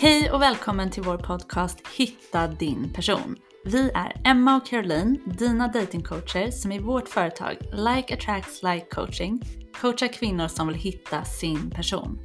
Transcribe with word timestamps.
Hej 0.00 0.30
och 0.30 0.42
välkommen 0.42 0.90
till 0.90 1.02
vår 1.02 1.16
podcast 1.16 1.78
Hitta 1.96 2.46
din 2.46 2.92
person. 2.92 3.36
Vi 3.64 3.90
är 3.94 4.20
Emma 4.24 4.56
och 4.56 4.66
Caroline, 4.66 5.20
dina 5.26 5.68
datingcoacher 5.68 6.50
som 6.50 6.72
i 6.72 6.78
vårt 6.78 7.08
företag 7.08 7.56
Like 7.72 8.14
Attracts 8.14 8.62
Like 8.62 8.86
Coaching 8.90 9.42
coachar 9.80 10.08
kvinnor 10.08 10.48
som 10.48 10.68
vill 10.68 10.76
hitta 10.76 11.24
sin 11.24 11.70
person. 11.70 12.18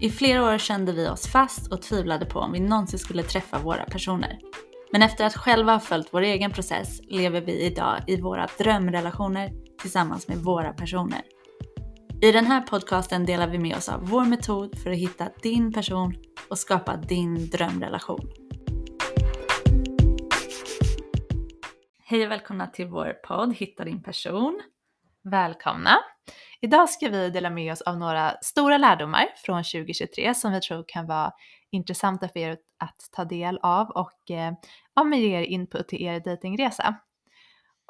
I 0.00 0.10
flera 0.10 0.44
år 0.54 0.58
kände 0.58 0.92
vi 0.92 1.08
oss 1.08 1.26
fast 1.26 1.72
och 1.72 1.82
tvivlade 1.82 2.26
på 2.26 2.38
om 2.38 2.52
vi 2.52 2.60
någonsin 2.60 2.98
skulle 2.98 3.22
träffa 3.22 3.58
våra 3.58 3.84
personer. 3.84 4.38
Men 4.92 5.02
efter 5.02 5.24
att 5.24 5.36
själva 5.36 5.72
ha 5.72 5.80
följt 5.80 6.08
vår 6.10 6.22
egen 6.22 6.50
process 6.50 7.00
lever 7.02 7.40
vi 7.40 7.60
idag 7.60 7.96
i 8.06 8.20
våra 8.20 8.48
drömrelationer 8.58 9.50
tillsammans 9.80 10.28
med 10.28 10.38
våra 10.38 10.72
personer. 10.72 11.20
I 12.22 12.32
den 12.32 12.46
här 12.46 12.60
podcasten 12.60 13.26
delar 13.26 13.48
vi 13.48 13.58
med 13.58 13.76
oss 13.76 13.88
av 13.88 14.08
vår 14.08 14.24
metod 14.24 14.78
för 14.78 14.90
att 14.90 14.96
hitta 14.96 15.28
din 15.42 15.72
person 15.72 16.14
och 16.50 16.58
skapa 16.58 16.96
din 16.96 17.50
drömrelation. 17.50 18.30
Hej 22.04 22.24
och 22.24 22.30
välkomna 22.30 22.66
till 22.66 22.86
vår 22.86 23.12
podd 23.26 23.54
Hitta 23.54 23.84
din 23.84 24.02
person. 24.02 24.62
Välkomna! 25.30 25.98
Idag 26.60 26.90
ska 26.90 27.08
vi 27.08 27.30
dela 27.30 27.50
med 27.50 27.72
oss 27.72 27.82
av 27.82 27.98
några 27.98 28.36
stora 28.42 28.78
lärdomar 28.78 29.26
från 29.36 29.64
2023 29.64 30.34
som 30.34 30.52
vi 30.52 30.60
tror 30.60 30.84
kan 30.88 31.06
vara 31.06 31.32
intressanta 31.70 32.28
för 32.28 32.40
er 32.40 32.58
att 32.78 33.08
ta 33.12 33.24
del 33.24 33.58
av 33.62 33.90
och 33.90 34.30
eh, 34.30 34.52
ja, 34.94 35.14
ge 35.14 35.38
er 35.38 35.42
input 35.42 35.88
till 35.88 36.02
er 36.02 36.20
datingresa. 36.20 36.94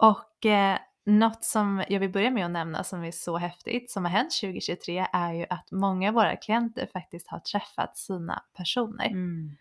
Och 0.02 0.46
eh, 0.46 0.78
något 1.08 1.44
som 1.44 1.84
jag 1.88 2.00
vill 2.00 2.10
börja 2.10 2.30
med 2.30 2.44
att 2.44 2.50
nämna 2.50 2.84
som 2.84 3.04
är 3.04 3.10
så 3.10 3.38
häftigt 3.38 3.90
som 3.90 4.04
har 4.04 4.12
hänt 4.12 4.40
2023 4.40 5.06
är 5.12 5.32
ju 5.32 5.46
att 5.50 5.70
många 5.70 6.08
av 6.08 6.14
våra 6.14 6.36
klienter 6.36 6.88
faktiskt 6.92 7.28
har 7.28 7.38
träffat 7.38 7.96
sina 7.96 8.42
personer. 8.56 9.06
Mm. 9.06 9.56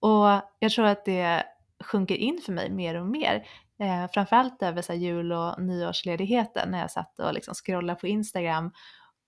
Och 0.00 0.40
jag 0.58 0.72
tror 0.72 0.86
att 0.86 1.04
det 1.04 1.44
sjunker 1.84 2.14
in 2.14 2.40
för 2.44 2.52
mig 2.52 2.70
mer 2.70 3.00
och 3.00 3.06
mer. 3.06 3.46
Eh, 3.80 4.10
framförallt 4.12 4.62
över 4.62 4.82
så 4.82 4.92
jul 4.92 5.32
och 5.32 5.62
nyårsledigheten 5.62 6.70
när 6.70 6.80
jag 6.80 6.90
satt 6.90 7.18
och 7.18 7.34
liksom 7.34 7.54
scrollade 7.54 8.00
på 8.00 8.06
Instagram 8.06 8.72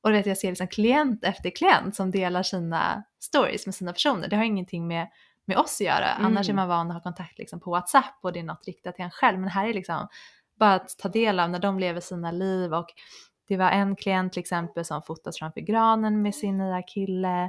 och 0.02 0.12
vet, 0.12 0.26
jag 0.26 0.38
ser 0.38 0.48
liksom 0.48 0.68
klient 0.68 1.24
efter 1.24 1.50
klient 1.50 1.96
som 1.96 2.10
delar 2.10 2.42
sina 2.42 3.04
stories 3.20 3.66
med 3.66 3.74
sina 3.74 3.92
personer. 3.92 4.28
Det 4.28 4.36
har 4.36 4.44
ingenting 4.44 4.86
med, 4.86 5.08
med 5.44 5.56
oss 5.56 5.80
att 5.80 5.86
göra. 5.86 6.10
Mm. 6.10 6.26
Annars 6.26 6.48
är 6.48 6.54
man 6.54 6.68
van 6.68 6.90
att 6.90 6.94
ha 6.94 7.02
kontakt 7.02 7.38
liksom 7.38 7.60
på 7.60 7.70
WhatsApp 7.70 8.18
och 8.22 8.32
det 8.32 8.38
är 8.38 8.44
något 8.44 8.66
riktat 8.66 8.94
till 8.94 9.04
en 9.04 9.10
själv. 9.10 9.38
Men 9.38 9.48
här 9.48 9.68
är 9.68 9.74
liksom 9.74 10.08
bara 10.58 10.74
att 10.74 10.98
ta 10.98 11.08
del 11.08 11.40
av 11.40 11.50
när 11.50 11.58
de 11.58 11.78
lever 11.78 12.00
sina 12.00 12.30
liv. 12.30 12.74
Och 12.74 12.86
det 13.48 13.56
var 13.56 13.70
en 13.70 13.96
klient 13.96 14.32
till 14.32 14.40
exempel 14.40 14.84
som 14.84 15.02
fotas 15.02 15.38
framför 15.38 15.60
granen 15.60 16.22
med 16.22 16.34
sin 16.34 16.58
nya 16.58 16.82
kille, 16.82 17.44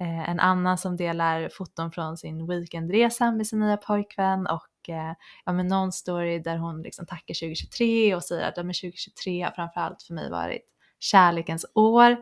eh, 0.00 0.30
en 0.30 0.40
annan 0.40 0.78
som 0.78 0.96
delar 0.96 1.48
foton 1.48 1.92
från 1.92 2.16
sin 2.16 2.46
weekendresa 2.46 3.32
med 3.32 3.46
sin 3.46 3.60
nya 3.60 3.76
pojkvän. 3.76 4.46
Och 4.46 4.88
eh, 4.88 5.14
ja, 5.44 5.52
men 5.52 5.66
någon 5.66 5.92
story 5.92 6.38
där 6.38 6.56
hon 6.56 6.82
liksom 6.82 7.06
tackar 7.06 7.34
2023 7.34 8.14
och 8.14 8.24
säger 8.24 8.48
att 8.48 8.56
ja, 8.56 8.62
men 8.62 8.74
2023 8.74 9.42
har 9.42 9.50
framförallt 9.50 10.02
för 10.02 10.14
mig 10.14 10.30
varit 10.30 10.62
kärlekens 10.98 11.66
år. 11.74 12.16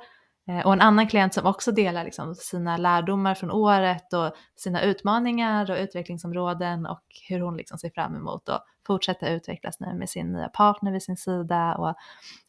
Eh, 0.49 0.67
och 0.67 0.73
en 0.73 0.81
annan 0.81 1.09
klient 1.09 1.35
som 1.35 1.47
också 1.47 1.73
delar 1.73 2.05
liksom 2.05 2.35
sina 2.35 2.77
lärdomar 2.77 3.35
från 3.35 3.51
året 3.51 4.13
och 4.13 4.33
sina 4.57 4.83
utmaningar 4.83 5.71
och 5.71 5.77
utvecklingsområden 5.77 6.87
och 6.87 7.05
hur 7.29 7.41
hon 7.41 7.57
liksom 7.57 7.79
ser 7.79 7.91
fram 7.91 8.17
emot 8.17 8.49
att 8.49 8.65
fortsätta 8.87 9.29
utvecklas 9.29 9.81
nu 9.81 9.95
med 9.95 10.11
sin 10.11 10.33
nya 10.33 10.49
partner 10.49 10.93
vid 10.93 11.03
sin 11.03 11.17
sida. 11.17 11.75
Och, 11.75 11.95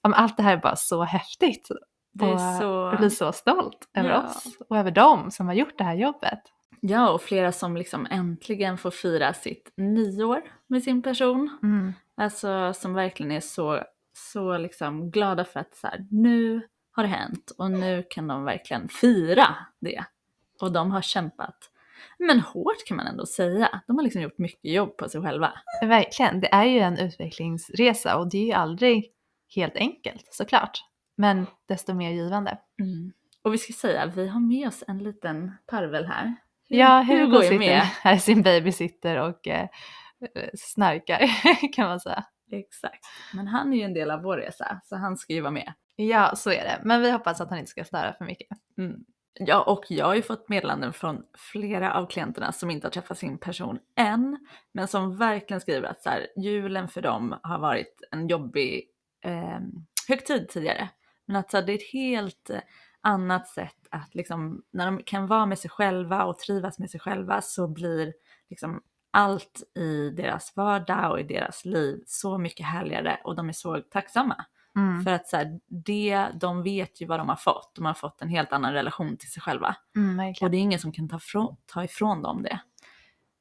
ja, 0.01 0.13
allt 0.13 0.37
det 0.37 0.43
här 0.43 0.57
är 0.57 0.61
bara 0.61 0.75
så 0.75 1.03
häftigt. 1.03 1.69
Det 2.13 2.25
är 2.25 2.59
så... 2.59 2.63
Jag 2.63 2.97
blir 2.97 3.09
så 3.09 3.31
stolt 3.31 3.89
över 3.93 4.09
ja. 4.09 4.23
oss 4.23 4.57
och 4.69 4.77
över 4.77 4.91
dem 4.91 5.31
som 5.31 5.47
har 5.47 5.53
gjort 5.53 5.77
det 5.77 5.83
här 5.83 5.95
jobbet. 5.95 6.39
Ja, 6.81 7.09
och 7.09 7.21
flera 7.21 7.51
som 7.51 7.77
liksom 7.77 8.07
äntligen 8.11 8.77
får 8.77 8.91
fira 8.91 9.33
sitt 9.33 9.73
nyår 9.77 10.41
med 10.67 10.83
sin 10.83 11.01
person. 11.01 11.57
Mm. 11.63 11.93
Alltså 12.17 12.73
som 12.73 12.93
verkligen 12.93 13.31
är 13.31 13.39
så, 13.39 13.83
så 14.13 14.57
liksom 14.57 15.11
glada 15.11 15.45
för 15.45 15.59
att 15.59 15.75
så 15.75 15.87
här, 15.87 16.05
nu 16.11 16.67
har 16.91 17.03
hänt 17.03 17.51
och 17.57 17.71
nu 17.71 18.03
kan 18.09 18.27
de 18.27 18.43
verkligen 18.43 18.89
fira 18.89 19.55
det. 19.79 20.05
Och 20.61 20.71
de 20.71 20.91
har 20.91 21.01
kämpat. 21.01 21.69
Men 22.27 22.39
hårt 22.39 22.85
kan 22.87 22.97
man 22.97 23.07
ändå 23.07 23.25
säga. 23.25 23.81
De 23.87 23.95
har 23.95 24.03
liksom 24.03 24.21
gjort 24.21 24.37
mycket 24.37 24.71
jobb 24.71 24.97
på 24.97 25.09
sig 25.09 25.21
själva. 25.21 25.53
Verkligen, 25.81 26.39
det 26.39 26.53
är 26.53 26.65
ju 26.65 26.79
en 26.79 26.97
utvecklingsresa 26.97 28.17
och 28.17 28.29
det 28.29 28.37
är 28.37 28.45
ju 28.45 28.51
aldrig 28.51 29.11
helt 29.55 29.75
enkelt 29.75 30.27
såklart. 30.31 30.79
Men 31.17 31.45
desto 31.67 31.93
mer 31.93 32.11
givande. 32.11 32.57
Mm. 32.79 33.11
Och 33.41 33.53
vi 33.53 33.57
ska 33.57 33.73
säga, 33.73 34.05
vi 34.05 34.27
har 34.27 34.39
med 34.39 34.67
oss 34.67 34.83
en 34.87 34.97
liten 34.97 35.51
parvel 35.67 36.05
här. 36.05 36.35
Hur, 36.69 36.77
ja, 36.77 37.01
Hugo, 37.07 37.25
Hugo 37.25 37.41
sitter 37.41 37.59
med? 37.59 37.81
här, 37.81 38.17
sin 38.17 38.41
babysitter 38.41 39.17
och 39.17 39.47
eh, 39.47 39.67
snarkar 40.53 41.29
kan 41.73 41.87
man 41.87 41.99
säga. 41.99 42.23
Exakt, 42.51 43.05
men 43.33 43.47
han 43.47 43.73
är 43.73 43.77
ju 43.77 43.83
en 43.83 43.93
del 43.93 44.11
av 44.11 44.21
vår 44.21 44.37
resa 44.37 44.81
så 44.83 44.95
han 44.95 45.17
ska 45.17 45.33
ju 45.33 45.41
vara 45.41 45.51
med. 45.51 45.73
Ja, 45.95 46.35
så 46.35 46.51
är 46.51 46.63
det. 46.63 46.81
Men 46.83 47.01
vi 47.01 47.11
hoppas 47.11 47.41
att 47.41 47.49
han 47.49 47.59
inte 47.59 47.71
ska 47.71 47.83
störa 47.83 48.13
för 48.13 48.25
mycket. 48.25 48.47
Mm. 48.77 48.95
Ja, 49.39 49.63
och 49.63 49.85
jag 49.89 50.05
har 50.05 50.15
ju 50.15 50.21
fått 50.21 50.49
meddelanden 50.49 50.93
från 50.93 51.23
flera 51.37 51.93
av 51.93 52.05
klienterna 52.05 52.51
som 52.51 52.71
inte 52.71 52.87
har 52.87 52.91
träffat 52.91 53.17
sin 53.17 53.37
person 53.37 53.79
än, 53.95 54.37
men 54.71 54.87
som 54.87 55.17
verkligen 55.17 55.61
skriver 55.61 55.87
att 55.87 56.03
så 56.03 56.09
här, 56.09 56.27
julen 56.37 56.87
för 56.87 57.01
dem 57.01 57.39
har 57.43 57.59
varit 57.59 58.01
en 58.11 58.27
jobbig 58.27 58.89
eh, 59.25 59.59
högtid 60.07 60.49
tidigare. 60.49 60.89
Men 61.25 61.35
att 61.35 61.51
så 61.51 61.57
här, 61.57 61.65
det 61.65 61.71
är 61.71 61.77
ett 61.77 61.93
helt 61.93 62.51
annat 63.01 63.47
sätt 63.47 63.87
att 63.89 64.15
liksom, 64.15 64.63
när 64.71 64.85
de 64.85 65.03
kan 65.03 65.27
vara 65.27 65.45
med 65.45 65.59
sig 65.59 65.69
själva 65.69 66.23
och 66.23 66.39
trivas 66.39 66.79
med 66.79 66.89
sig 66.89 66.99
själva 66.99 67.41
så 67.41 67.67
blir 67.67 68.13
liksom 68.49 68.81
allt 69.11 69.63
i 69.75 70.09
deras 70.09 70.55
vardag 70.55 71.11
och 71.11 71.19
i 71.19 71.23
deras 71.23 71.65
liv 71.65 72.03
så 72.05 72.37
mycket 72.37 72.65
härligare 72.65 73.19
och 73.23 73.35
de 73.35 73.49
är 73.49 73.53
så 73.53 73.81
tacksamma. 73.81 74.45
Mm. 74.75 75.03
För 75.03 75.11
att 75.11 75.27
så 75.27 75.37
här, 75.37 75.59
det, 75.67 76.27
de 76.33 76.63
vet 76.63 77.01
ju 77.01 77.05
vad 77.05 77.19
de 77.19 77.29
har 77.29 77.35
fått. 77.35 77.71
De 77.75 77.85
har 77.85 77.93
fått 77.93 78.21
en 78.21 78.29
helt 78.29 78.53
annan 78.53 78.73
relation 78.73 79.17
till 79.17 79.31
sig 79.31 79.41
själva. 79.41 79.75
Mm, 79.95 80.33
och 80.41 80.51
det 80.51 80.57
är 80.57 80.61
ingen 80.61 80.79
som 80.79 80.91
kan 80.91 81.09
ta, 81.09 81.19
från, 81.19 81.55
ta 81.65 81.83
ifrån 81.83 82.21
dem 82.21 82.43
det. 82.43 82.59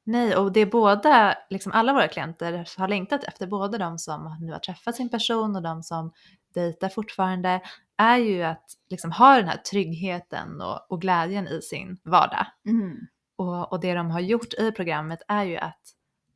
Nej, 0.05 0.35
och 0.35 0.51
det 0.51 0.59
är 0.59 0.65
båda, 0.65 1.37
liksom 1.49 1.71
alla 1.71 1.93
våra 1.93 2.07
klienter 2.07 2.69
har 2.77 2.87
längtat 2.87 3.23
efter, 3.23 3.47
både 3.47 3.77
de 3.77 3.97
som 3.99 4.37
nu 4.41 4.51
har 4.51 4.59
träffat 4.59 4.95
sin 4.95 5.09
person 5.09 5.55
och 5.55 5.61
de 5.61 5.83
som 5.83 6.11
dejtar 6.53 6.89
fortfarande, 6.89 7.61
är 7.97 8.17
ju 8.17 8.43
att 8.43 8.65
liksom 8.89 9.11
ha 9.11 9.35
den 9.35 9.47
här 9.47 9.57
tryggheten 9.57 10.61
och, 10.61 10.91
och 10.91 11.01
glädjen 11.01 11.47
i 11.47 11.61
sin 11.61 11.97
vardag. 12.03 12.45
Mm. 12.65 12.97
Och, 13.35 13.71
och 13.71 13.79
det 13.79 13.93
de 13.93 14.11
har 14.11 14.19
gjort 14.19 14.53
i 14.53 14.71
programmet 14.71 15.21
är 15.27 15.43
ju 15.43 15.57
att 15.57 15.81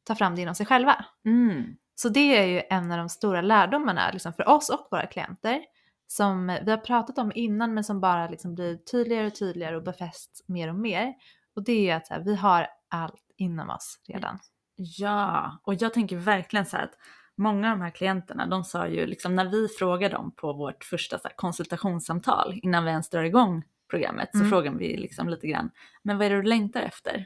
ta 0.04 0.16
fram 0.16 0.36
det 0.36 0.42
inom 0.42 0.56
sig 0.56 0.66
själva. 0.66 1.06
Mm. 1.26 1.78
Så 2.00 2.10
det 2.10 2.38
är 2.38 2.46
ju 2.46 2.62
en 2.70 2.92
av 2.92 2.98
de 2.98 3.10
stora 3.10 3.42
lärdomarna 3.42 4.12
liksom 4.12 4.34
för 4.34 4.50
oss 4.50 4.70
och 4.70 4.88
våra 4.92 5.08
klienter 5.08 5.62
som 6.08 6.58
vi 6.66 6.72
har 6.72 6.78
pratat 6.78 7.18
om 7.18 7.32
innan 7.36 7.74
men 7.74 7.84
som 7.84 8.02
bara 8.02 8.30
liksom 8.30 8.56
blir 8.56 8.78
tydligare 8.78 9.28
och 9.28 9.36
tydligare 9.36 9.76
och 9.76 9.84
befäst 9.84 10.46
mer 10.48 10.70
och 10.70 10.76
mer. 10.76 11.14
Och 11.56 11.64
det 11.64 11.90
är 11.90 11.96
att 11.96 12.08
här, 12.08 12.20
vi 12.20 12.36
har 12.36 12.68
allt 12.90 13.24
inom 13.38 13.70
oss 13.70 14.00
redan. 14.08 14.40
Ja, 14.76 15.60
och 15.64 15.74
jag 15.74 15.94
tänker 15.94 16.18
verkligen 16.18 16.66
så 16.66 16.78
här 16.78 16.84
att 16.84 16.98
många 17.36 17.72
av 17.72 17.78
de 17.78 17.84
här 17.84 17.92
klienterna, 17.92 18.48
de 18.48 18.64
sa 18.64 18.88
ju 18.88 19.06
liksom 19.06 19.36
när 19.36 19.46
vi 19.46 19.68
frågade 19.68 20.16
dem 20.16 20.32
på 20.36 20.54
vårt 20.54 20.84
första 20.84 21.20
så 21.20 21.28
här, 21.28 21.36
konsultationssamtal 21.36 22.60
innan 22.64 22.84
vi 22.84 22.90
ens 22.90 23.10
drar 23.10 23.24
igång 23.24 23.64
programmet 23.90 24.30
så 24.32 24.38
mm. 24.38 24.50
frågar 24.50 24.72
vi 24.72 24.98
liksom 24.98 25.30
lite 25.30 25.48
grann, 25.48 25.70
men 26.04 26.18
vad 26.18 26.26
är 26.26 26.30
det 26.30 26.36
du 26.36 26.44
längtar 26.44 26.82
efter? 26.82 27.26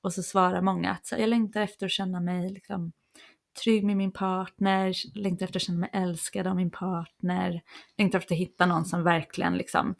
Och 0.00 0.12
så 0.12 0.22
svarar 0.22 0.60
många 0.60 0.90
att 0.90 1.06
så 1.06 1.14
här, 1.14 1.22
jag 1.22 1.28
längtar 1.28 1.60
efter 1.60 1.86
att 1.86 1.92
känna 1.92 2.20
mig 2.20 2.50
liksom 2.50 2.92
trygg 3.62 3.84
med 3.84 3.96
min 3.96 4.12
partner, 4.12 4.94
längtar 5.14 5.46
efter 5.46 5.58
att 5.58 5.62
känna 5.62 5.78
mig 5.78 5.90
älskad 5.92 6.46
av 6.46 6.56
min 6.56 6.70
partner, 6.70 7.62
längtar 7.98 8.18
efter 8.18 8.34
att 8.34 8.40
hitta 8.40 8.66
någon 8.66 8.84
som 8.84 9.02
verkligen 9.02 9.56
liksom 9.56 9.94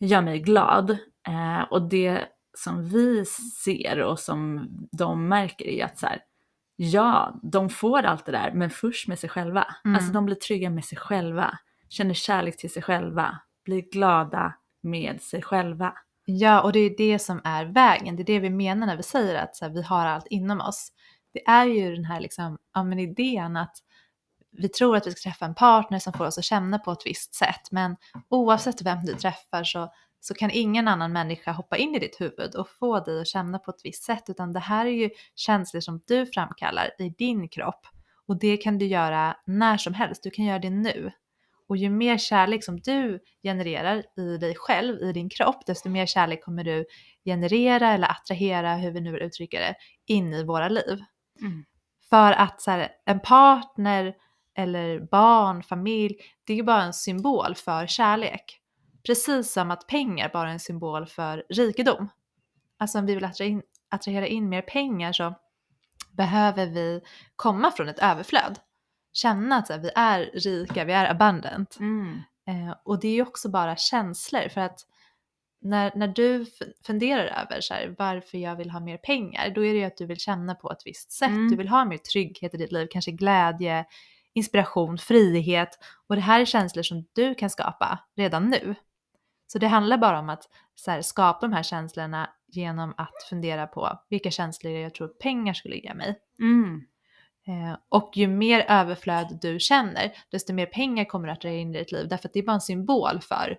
gör 0.00 0.22
mig 0.22 0.40
glad. 0.40 0.90
Eh, 1.28 1.62
och 1.70 1.88
det 1.88 2.24
som 2.58 2.84
vi 2.84 3.24
ser 3.64 4.00
och 4.00 4.18
som 4.18 4.68
de 4.92 5.28
märker 5.28 5.64
är 5.64 5.84
att 5.84 5.98
så 5.98 6.06
här, 6.06 6.20
ja, 6.76 7.40
de 7.42 7.70
får 7.70 8.02
allt 8.02 8.26
det 8.26 8.32
där, 8.32 8.52
men 8.52 8.70
först 8.70 9.08
med 9.08 9.18
sig 9.18 9.30
själva. 9.30 9.66
Mm. 9.84 9.96
Alltså 9.96 10.12
de 10.12 10.26
blir 10.26 10.36
trygga 10.36 10.70
med 10.70 10.84
sig 10.84 10.98
själva, 10.98 11.58
känner 11.88 12.14
kärlek 12.14 12.56
till 12.56 12.72
sig 12.72 12.82
själva, 12.82 13.38
blir 13.64 13.90
glada 13.90 14.54
med 14.82 15.22
sig 15.22 15.42
själva. 15.42 15.94
Ja, 16.26 16.62
och 16.62 16.72
det 16.72 16.78
är 16.78 16.96
det 16.96 17.18
som 17.18 17.40
är 17.44 17.64
vägen. 17.64 18.16
Det 18.16 18.22
är 18.22 18.24
det 18.24 18.40
vi 18.40 18.50
menar 18.50 18.86
när 18.86 18.96
vi 18.96 19.02
säger 19.02 19.42
att 19.42 19.56
så 19.56 19.64
här, 19.64 19.72
vi 19.72 19.82
har 19.82 20.06
allt 20.06 20.26
inom 20.26 20.60
oss 20.60 20.92
det 21.34 21.46
är 21.46 21.66
ju 21.66 21.94
den 21.94 22.04
här 22.04 22.20
liksom, 22.20 22.58
ja, 22.74 22.84
men 22.84 22.98
idén 22.98 23.56
att 23.56 23.76
vi 24.50 24.68
tror 24.68 24.96
att 24.96 25.06
vi 25.06 25.10
ska 25.10 25.30
träffa 25.30 25.44
en 25.44 25.54
partner 25.54 25.98
som 25.98 26.12
får 26.12 26.26
oss 26.26 26.38
att 26.38 26.44
känna 26.44 26.78
på 26.78 26.92
ett 26.92 27.06
visst 27.06 27.34
sätt, 27.34 27.70
men 27.70 27.96
oavsett 28.28 28.82
vem 28.82 29.04
du 29.04 29.14
träffar 29.14 29.64
så, 29.64 29.92
så 30.20 30.34
kan 30.34 30.50
ingen 30.50 30.88
annan 30.88 31.12
människa 31.12 31.52
hoppa 31.52 31.76
in 31.76 31.94
i 31.94 31.98
ditt 31.98 32.20
huvud 32.20 32.54
och 32.54 32.68
få 32.68 33.00
dig 33.00 33.20
att 33.20 33.26
känna 33.26 33.58
på 33.58 33.70
ett 33.70 33.80
visst 33.84 34.04
sätt, 34.04 34.24
utan 34.28 34.52
det 34.52 34.60
här 34.60 34.86
är 34.86 34.90
ju 34.90 35.10
känslor 35.34 35.80
som 35.80 36.00
du 36.06 36.26
framkallar 36.26 36.90
i 36.98 37.08
din 37.08 37.48
kropp 37.48 37.86
och 38.26 38.38
det 38.38 38.56
kan 38.56 38.78
du 38.78 38.86
göra 38.86 39.36
när 39.46 39.76
som 39.76 39.94
helst. 39.94 40.22
Du 40.22 40.30
kan 40.30 40.44
göra 40.44 40.58
det 40.58 40.70
nu 40.70 41.12
Och 41.68 41.76
ju 41.76 41.90
mer 41.90 42.18
kärlek 42.18 42.64
som 42.64 42.80
du 42.80 43.20
genererar 43.42 44.04
i 44.16 44.36
dig 44.36 44.54
själv, 44.56 45.02
i 45.02 45.12
din 45.12 45.28
kropp, 45.28 45.66
desto 45.66 45.88
mer 45.88 46.06
kärlek 46.06 46.44
kommer 46.44 46.64
du 46.64 46.86
generera 47.24 47.92
eller 47.92 48.10
attrahera, 48.10 48.76
hur 48.76 48.90
vi 48.90 49.00
nu 49.00 49.12
vill 49.12 49.22
uttrycka 49.22 49.58
det, 49.58 49.74
in 50.06 50.34
i 50.34 50.44
våra 50.44 50.68
liv. 50.68 51.04
Mm. 51.40 51.64
För 52.10 52.32
att 52.32 52.60
så 52.60 52.70
här, 52.70 52.88
en 53.06 53.20
partner 53.20 54.14
eller 54.56 55.00
barn, 55.00 55.62
familj, 55.62 56.16
det 56.44 56.52
är 56.52 56.56
ju 56.56 56.62
bara 56.62 56.82
en 56.82 56.92
symbol 56.92 57.54
för 57.54 57.86
kärlek. 57.86 58.60
Precis 59.06 59.52
som 59.52 59.70
att 59.70 59.86
pengar 59.86 60.30
bara 60.32 60.48
är 60.48 60.52
en 60.52 60.60
symbol 60.60 61.06
för 61.06 61.44
rikedom. 61.48 62.08
Alltså 62.78 62.98
om 62.98 63.06
vi 63.06 63.14
vill 63.14 63.24
attrahera 63.24 63.52
in, 63.52 63.62
attrahera 63.90 64.26
in 64.26 64.48
mer 64.48 64.62
pengar 64.62 65.12
så 65.12 65.34
behöver 66.12 66.66
vi 66.66 67.00
komma 67.36 67.70
från 67.70 67.88
ett 67.88 67.98
överflöd. 67.98 68.58
Känna 69.12 69.56
att 69.56 69.68
här, 69.68 69.78
vi 69.78 69.90
är 69.94 70.30
rika, 70.34 70.84
vi 70.84 70.92
är 70.92 71.10
abundant. 71.10 71.76
Mm. 71.80 72.22
Eh, 72.46 72.74
och 72.84 73.00
det 73.00 73.08
är 73.08 73.12
ju 73.14 73.22
också 73.22 73.50
bara 73.50 73.76
känslor 73.76 74.48
för 74.48 74.60
att 74.60 74.80
när, 75.64 75.92
när 75.94 76.08
du 76.08 76.46
funderar 76.86 77.24
över 77.24 77.60
så 77.60 77.74
här, 77.74 77.94
varför 77.98 78.38
jag 78.38 78.56
vill 78.56 78.70
ha 78.70 78.80
mer 78.80 78.96
pengar, 78.96 79.50
då 79.50 79.64
är 79.64 79.72
det 79.72 79.78
ju 79.78 79.84
att 79.84 79.96
du 79.96 80.06
vill 80.06 80.16
känna 80.16 80.54
på 80.54 80.72
ett 80.72 80.82
visst 80.84 81.12
sätt. 81.12 81.28
Mm. 81.28 81.50
Du 81.50 81.56
vill 81.56 81.68
ha 81.68 81.84
mer 81.84 81.98
trygghet 81.98 82.54
i 82.54 82.56
ditt 82.56 82.72
liv, 82.72 82.88
kanske 82.90 83.10
glädje, 83.10 83.84
inspiration, 84.34 84.98
frihet. 84.98 85.78
Och 86.06 86.14
det 86.14 86.22
här 86.22 86.40
är 86.40 86.44
känslor 86.44 86.82
som 86.82 87.06
du 87.12 87.34
kan 87.34 87.50
skapa 87.50 87.98
redan 88.16 88.50
nu. 88.50 88.74
Så 89.46 89.58
det 89.58 89.66
handlar 89.66 89.98
bara 89.98 90.18
om 90.18 90.28
att 90.28 90.48
så 90.74 90.90
här, 90.90 91.02
skapa 91.02 91.46
de 91.46 91.52
här 91.52 91.62
känslorna 91.62 92.30
genom 92.46 92.94
att 92.96 93.22
fundera 93.30 93.66
på 93.66 93.98
vilka 94.10 94.30
känslor 94.30 94.72
jag 94.72 94.94
tror 94.94 95.08
pengar 95.08 95.54
skulle 95.54 95.76
ge 95.76 95.94
mig. 95.94 96.18
Mm. 96.40 96.82
Eh, 97.46 97.76
och 97.88 98.12
ju 98.14 98.26
mer 98.26 98.64
överflöd 98.68 99.38
du 99.42 99.58
känner, 99.60 100.12
desto 100.30 100.52
mer 100.52 100.66
pengar 100.66 101.04
kommer 101.04 101.28
att 101.28 101.40
dra 101.40 101.50
in 101.50 101.74
i 101.74 101.78
ditt 101.78 101.92
liv. 101.92 102.08
Därför 102.08 102.28
att 102.28 102.32
det 102.32 102.38
är 102.38 102.44
bara 102.44 102.54
en 102.54 102.60
symbol 102.60 103.20
för, 103.20 103.56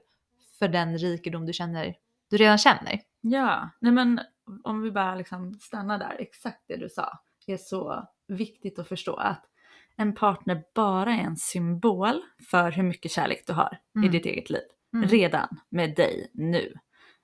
för 0.59 0.67
den 0.67 0.97
rikedom 0.97 1.45
du, 1.45 1.53
känner, 1.53 1.95
du 2.29 2.37
redan 2.37 2.57
känner. 2.57 2.99
Ja, 3.21 3.69
nej 3.81 3.91
men 3.91 4.21
om 4.63 4.81
vi 4.81 4.91
bara 4.91 5.15
liksom 5.15 5.53
stannar 5.53 5.97
där, 5.99 6.15
exakt 6.19 6.63
det 6.67 6.75
du 6.77 6.89
sa 6.89 7.19
är 7.47 7.57
så 7.57 8.07
viktigt 8.27 8.79
att 8.79 8.87
förstå 8.87 9.15
att 9.15 9.45
en 9.97 10.15
partner 10.15 10.63
bara 10.75 11.13
är 11.13 11.21
en 11.21 11.37
symbol 11.37 12.21
för 12.49 12.71
hur 12.71 12.83
mycket 12.83 13.11
kärlek 13.11 13.43
du 13.47 13.53
har 13.53 13.77
i 13.95 13.97
Mm. 13.99 14.11
ditt 14.11 14.25
eget 14.25 14.49
liv. 14.49 14.61
Mm. 14.93 15.09
Redan 15.09 15.47
med 15.69 15.95
dig 15.95 16.31
nu. 16.33 16.73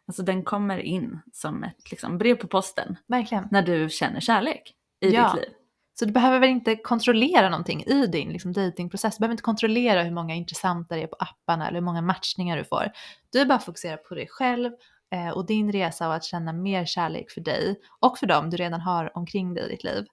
Alltså 0.08 0.24
den 0.24 0.44
kommer 0.44 0.78
in 0.78 1.20
som 1.34 1.64
ett 1.64 1.92
liksom, 1.92 2.18
brev 2.18 2.36
på 2.36 2.48
posten 2.48 2.96
Verkligen. 3.08 3.48
när 3.52 3.62
du 3.62 3.90
känner 3.90 4.20
kärlek 4.20 4.74
i 5.06 5.10
Ja. 5.10 5.34
ditt 5.34 5.42
liv. 5.44 5.54
Så 5.94 6.06
du 6.06 6.12
behöver 6.12 6.40
väl 6.40 6.50
inte 6.50 6.76
kontrollera 6.76 7.50
någonting 7.50 7.84
i 7.84 8.08
din 8.08 8.30
liksom, 8.30 8.54
datingprocess. 8.54 9.18
Du 9.18 9.20
behöver 9.20 9.34
inte 9.34 9.44
kontrollera 9.44 10.04
hur 10.04 10.12
många 10.12 10.36
intressanta 10.36 10.96
det 10.96 11.04
är 11.04 11.08
på 11.08 11.16
apparna 11.20 11.68
eller 11.68 11.80
hur 11.80 11.86
många 11.86 12.02
matchningar 12.02 12.58
du 12.58 12.64
får. 12.64 12.92
Du 13.32 13.46
bara 13.46 13.60
fokuserar 13.60 13.98
på 13.98 14.16
dig 14.16 14.28
själv 14.30 14.72
eh, 15.12 15.30
och 15.30 15.46
din 15.46 15.72
resa 15.72 16.08
och 16.08 16.14
att 16.14 16.24
känna 16.24 16.54
mer 16.54 16.86
kärlek 16.86 17.32
för 17.32 17.42
dig 17.42 17.80
och 18.00 18.18
för 18.18 18.28
dem 18.28 18.50
du 18.50 18.58
redan 18.58 18.82
har 18.82 19.18
omkring 19.18 19.54
dig 19.54 19.66
i 19.66 19.70
ditt 19.70 19.84
liv. 19.84 20.06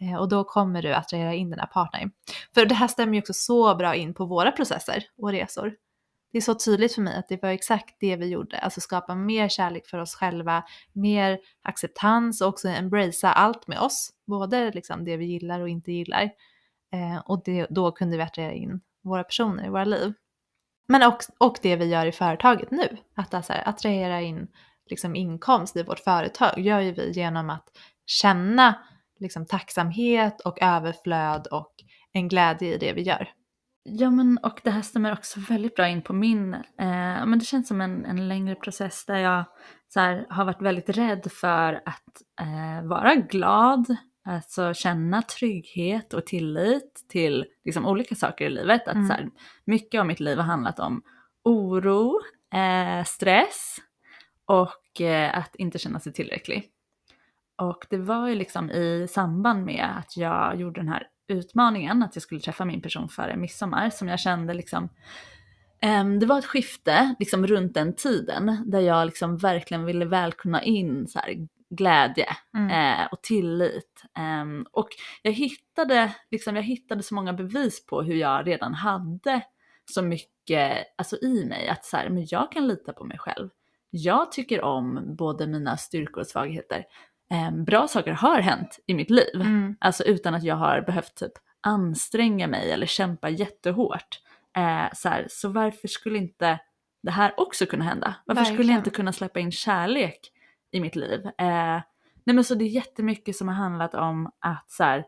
Eh, 0.00 0.16
och 0.16 0.28
då 0.28 0.44
kommer 0.44 0.82
du 0.82 0.94
attrahera 0.94 1.34
in 1.34 1.50
den 1.50 1.58
här 1.58 1.66
partnern. 1.66 2.10
För 2.54 2.66
det 2.66 2.74
här 2.74 2.88
stämmer 2.88 3.14
ju 3.14 3.20
också 3.20 3.32
så 3.32 3.74
bra 3.74 3.94
in 3.94 4.14
på 4.14 4.26
våra 4.26 4.52
processer 4.52 5.04
och 5.18 5.30
resor. 5.30 5.74
Det 6.34 6.38
är 6.38 6.42
så 6.42 6.54
tydligt 6.54 6.94
för 6.94 7.02
mig 7.02 7.16
att 7.16 7.28
det 7.28 7.42
var 7.42 7.48
exakt 7.48 7.96
det 8.00 8.16
vi 8.16 8.26
gjorde, 8.26 8.58
alltså 8.58 8.80
skapa 8.80 9.14
mer 9.14 9.48
kärlek 9.48 9.86
för 9.86 9.98
oss 9.98 10.14
själva, 10.14 10.64
mer 10.92 11.38
acceptans 11.62 12.40
och 12.40 12.48
också 12.48 12.68
embracea 12.68 13.32
allt 13.32 13.66
med 13.66 13.78
oss, 13.78 14.10
både 14.26 14.70
liksom 14.70 15.04
det 15.04 15.16
vi 15.16 15.24
gillar 15.24 15.60
och 15.60 15.68
inte 15.68 15.92
gillar. 15.92 16.22
Eh, 16.92 17.18
och 17.26 17.42
det, 17.44 17.66
då 17.70 17.92
kunde 17.92 18.16
vi 18.16 18.22
attrahera 18.22 18.52
in 18.52 18.80
våra 19.02 19.24
personer 19.24 19.66
i 19.66 19.68
våra 19.68 19.84
liv. 19.84 20.12
Men 20.86 21.02
också, 21.02 21.32
och 21.38 21.58
det 21.62 21.76
vi 21.76 21.84
gör 21.84 22.06
i 22.06 22.12
företaget 22.12 22.70
nu, 22.70 22.96
att 23.14 23.34
alltså, 23.34 23.52
här, 23.52 23.68
attrahera 23.68 24.20
in 24.20 24.48
liksom, 24.90 25.16
inkomst 25.16 25.76
i 25.76 25.82
vårt 25.82 26.00
företag 26.00 26.58
gör 26.58 26.80
ju 26.80 26.92
vi 26.92 27.12
genom 27.12 27.50
att 27.50 27.68
känna 28.06 28.74
liksom, 29.18 29.46
tacksamhet 29.46 30.40
och 30.40 30.62
överflöd 30.62 31.46
och 31.46 31.72
en 32.12 32.28
glädje 32.28 32.74
i 32.74 32.78
det 32.78 32.92
vi 32.92 33.02
gör. 33.02 33.28
Ja 33.86 34.10
men 34.10 34.38
och 34.38 34.60
det 34.64 34.70
här 34.70 34.82
stämmer 34.82 35.12
också 35.12 35.40
väldigt 35.48 35.74
bra 35.76 35.88
in 35.88 36.02
på 36.02 36.12
min, 36.12 36.54
eh, 36.54 37.26
men 37.26 37.38
det 37.38 37.44
känns 37.44 37.68
som 37.68 37.80
en, 37.80 38.04
en 38.04 38.28
längre 38.28 38.54
process 38.54 39.04
där 39.06 39.18
jag 39.18 39.44
så 39.88 40.00
här, 40.00 40.26
har 40.28 40.44
varit 40.44 40.62
väldigt 40.62 40.88
rädd 40.88 41.32
för 41.32 41.74
att 41.84 42.22
eh, 42.40 42.88
vara 42.88 43.14
glad, 43.14 43.96
alltså 44.24 44.74
känna 44.74 45.22
trygghet 45.22 46.14
och 46.14 46.26
tillit 46.26 47.04
till 47.08 47.46
liksom, 47.64 47.86
olika 47.86 48.14
saker 48.14 48.44
i 48.46 48.50
livet. 48.50 48.88
Att, 48.88 48.94
Mm. 48.94 49.06
så 49.06 49.12
här, 49.12 49.30
mycket 49.64 50.00
av 50.00 50.06
mitt 50.06 50.20
liv 50.20 50.38
har 50.38 50.44
handlat 50.44 50.78
om 50.78 51.02
oro, 51.44 52.20
eh, 52.54 53.04
stress 53.04 53.76
och 54.46 55.00
eh, 55.00 55.38
att 55.38 55.54
inte 55.54 55.78
känna 55.78 56.00
sig 56.00 56.12
tillräcklig. 56.12 56.70
Och 57.62 57.86
det 57.90 57.96
var 57.98 58.28
ju 58.28 58.34
liksom 58.34 58.70
i 58.70 59.06
samband 59.10 59.64
med 59.64 59.88
att 59.98 60.16
jag 60.16 60.56
gjorde 60.60 60.80
den 60.80 60.88
här 60.88 61.06
utmaningen, 61.28 62.02
att 62.02 62.16
jag 62.16 62.22
skulle 62.22 62.40
träffa 62.40 62.64
min 62.64 62.82
person 62.82 63.08
före 63.08 63.36
midsommar, 63.36 63.90
som 63.90 64.08
jag 64.08 64.20
kände 64.20 64.54
liksom, 64.54 64.88
ehm, 65.80 66.18
det 66.18 66.26
var 66.26 66.38
ett 66.38 66.44
skifte 66.44 67.14
liksom 67.18 67.46
runt 67.46 67.74
den 67.74 67.94
tiden 67.94 68.62
där 68.66 68.80
jag 68.80 69.06
liksom 69.06 69.36
verkligen 69.36 69.84
ville 69.84 70.04
välkomna 70.04 70.62
in 70.62 71.06
så 71.06 71.18
här, 71.18 71.48
glädje 71.70 72.28
eh, 72.70 73.06
och 73.12 73.22
tillit. 73.22 74.02
Ehm, 74.18 74.66
och 74.72 74.88
jag 75.22 75.32
hittade, 75.32 76.14
liksom, 76.30 76.56
jag 76.56 76.62
hittade 76.62 77.02
så 77.02 77.14
många 77.14 77.32
bevis 77.32 77.86
på 77.86 78.02
hur 78.02 78.14
jag 78.14 78.46
redan 78.46 78.74
hade 78.74 79.42
så 79.84 80.02
mycket 80.02 80.86
alltså, 80.96 81.16
i 81.16 81.44
mig, 81.44 81.68
att 81.68 81.84
så 81.84 81.96
här, 81.96 82.08
men 82.08 82.26
jag 82.30 82.52
kan 82.52 82.68
lita 82.68 82.92
på 82.92 83.04
mig 83.04 83.18
själv. 83.18 83.48
Jag 83.90 84.32
tycker 84.32 84.62
om 84.62 85.16
både 85.16 85.46
mina 85.46 85.76
styrkor 85.76 86.20
och 86.20 86.26
svagheter. 86.26 86.84
Ehm, 87.30 87.64
bra 87.64 87.88
saker 87.88 88.12
har 88.12 88.40
hänt 88.40 88.78
i 88.86 88.94
mitt 88.94 89.10
liv. 89.10 89.34
Mm. 89.34 89.76
Alltså 89.80 90.04
utan 90.04 90.34
att 90.34 90.42
jag 90.44 90.56
har 90.56 90.80
behövt 90.80 91.14
typ 91.14 91.32
anstränga 91.60 92.46
mig 92.46 92.72
eller 92.72 92.86
kämpa 92.86 93.28
jättehårt. 93.28 94.20
Eh, 94.56 94.92
så, 94.94 95.08
här, 95.08 95.26
så 95.30 95.48
varför 95.48 95.88
skulle 95.88 96.18
inte 96.18 96.58
det 97.02 97.10
här 97.10 97.34
också 97.36 97.66
kunna 97.66 97.84
hända? 97.84 98.14
Varför 98.26 98.44
skulle 98.44 98.56
Verkligen. 98.56 98.70
jag 98.74 98.80
inte 98.80 98.90
kunna 98.90 99.12
släppa 99.12 99.40
in 99.40 99.52
kärlek 99.52 100.18
i 100.70 100.80
mitt 100.80 100.96
liv? 100.96 101.26
Eh, 101.26 101.80
nej 102.24 102.34
men 102.34 102.44
så 102.44 102.54
det 102.54 102.64
är 102.64 102.68
jättemycket 102.68 103.36
som 103.36 103.48
har 103.48 103.54
handlat 103.54 103.94
om 103.94 104.30
att 104.38 104.70
så 104.70 104.84
här, 104.84 105.04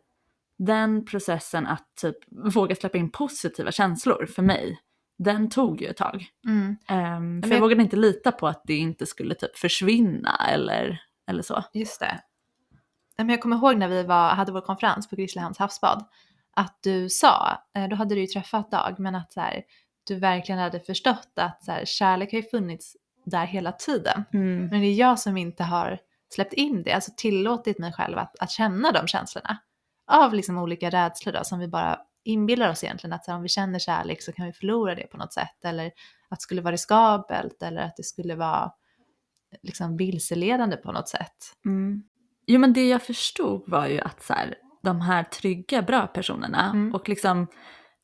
den 0.58 1.04
processen 1.04 1.66
att 1.66 1.86
typ 2.00 2.16
våga 2.54 2.74
släppa 2.74 2.98
in 2.98 3.10
positiva 3.10 3.72
känslor 3.72 4.26
för 4.26 4.42
mig, 4.42 4.78
den 5.18 5.50
tog 5.50 5.80
ju 5.82 5.86
ett 5.88 5.96
tag. 5.96 6.26
Mm. 6.46 6.76
Ehm, 6.88 7.42
för 7.42 7.48
Men 7.48 7.50
jag 7.50 7.52
jag- 7.56 7.60
vågade 7.60 7.82
inte 7.82 7.96
lita 7.96 8.32
på 8.32 8.46
att 8.48 8.62
det 8.64 8.74
inte 8.74 9.06
skulle 9.06 9.34
typ 9.34 9.56
försvinna 9.58 10.36
eller, 10.50 11.00
eller 11.26 11.42
så. 11.42 11.64
Just 11.72 12.00
det. 12.00 12.20
Men 13.18 13.28
jag 13.28 13.40
kommer 13.40 13.56
ihåg 13.56 13.76
när 13.76 13.88
vi 13.88 14.02
var, 14.02 14.28
hade 14.28 14.52
vår 14.52 14.60
konferens 14.60 15.10
på 15.10 15.16
Grisslehamns 15.16 15.58
havsbad 15.58 16.04
att 16.56 16.78
du 16.82 17.08
sa, 17.08 17.62
eh, 17.76 17.88
då 17.88 17.96
hade 17.96 18.14
du 18.14 18.20
ju 18.20 18.26
träffat 18.26 18.70
Dag, 18.70 18.94
men 18.98 19.14
att 19.14 19.32
så 19.32 19.40
här, 19.40 19.62
du 20.06 20.14
verkligen 20.14 20.58
hade 20.58 20.80
förstått 20.80 21.32
att 21.36 21.64
så 21.64 21.72
här, 21.72 21.84
kärlek 21.84 22.32
har 22.32 22.36
ju 22.36 22.48
funnits 22.48 22.96
där 23.24 23.46
hela 23.46 23.72
tiden. 23.72 24.24
Mm. 24.32 24.66
Men 24.66 24.80
det 24.80 24.86
är 24.86 24.94
jag 24.94 25.18
som 25.18 25.36
inte 25.36 25.64
har 25.64 25.98
släppt 26.34 26.52
in 26.52 26.82
det, 26.82 26.92
alltså 26.92 27.10
tillåtit 27.16 27.78
mig 27.78 27.92
själv 27.92 28.18
att, 28.18 28.38
att 28.40 28.50
känna 28.50 28.92
de 28.92 29.06
känslorna. 29.06 29.58
Av 30.06 30.34
liksom 30.34 30.58
olika 30.58 30.90
rädslor 30.90 31.32
då, 31.32 31.44
som 31.44 31.58
vi 31.58 31.68
bara 31.68 31.98
inbillar 32.24 32.70
oss 32.70 32.84
egentligen 32.84 33.12
att 33.12 33.24
så 33.24 33.30
här, 33.30 33.36
om 33.36 33.42
vi 33.42 33.48
känner 33.48 33.78
kärlek 33.78 34.22
så 34.22 34.32
kan 34.32 34.46
vi 34.46 34.52
förlora 34.52 34.94
det 34.94 35.06
på 35.06 35.16
något 35.16 35.32
sätt. 35.32 35.64
Eller 35.64 35.86
att 36.28 36.38
det 36.38 36.42
skulle 36.42 36.62
vara 36.62 36.72
riskabelt 36.72 37.62
eller 37.62 37.82
att 37.82 37.96
det 37.96 38.02
skulle 38.02 38.34
vara 38.34 38.72
liksom 39.62 39.96
vilseledande 39.96 40.76
på 40.76 40.92
något 40.92 41.08
sätt. 41.08 41.36
Mm. 41.64 42.02
Jo 42.46 42.60
men 42.60 42.72
det 42.72 42.88
jag 42.88 43.02
förstod 43.02 43.64
var 43.66 43.86
ju 43.86 44.00
att 44.00 44.22
så 44.22 44.32
här, 44.32 44.54
de 44.82 45.00
här 45.00 45.22
trygga, 45.24 45.82
bra 45.82 46.06
personerna 46.06 46.70
Mm. 46.70 46.94
och 46.94 47.08
liksom 47.08 47.46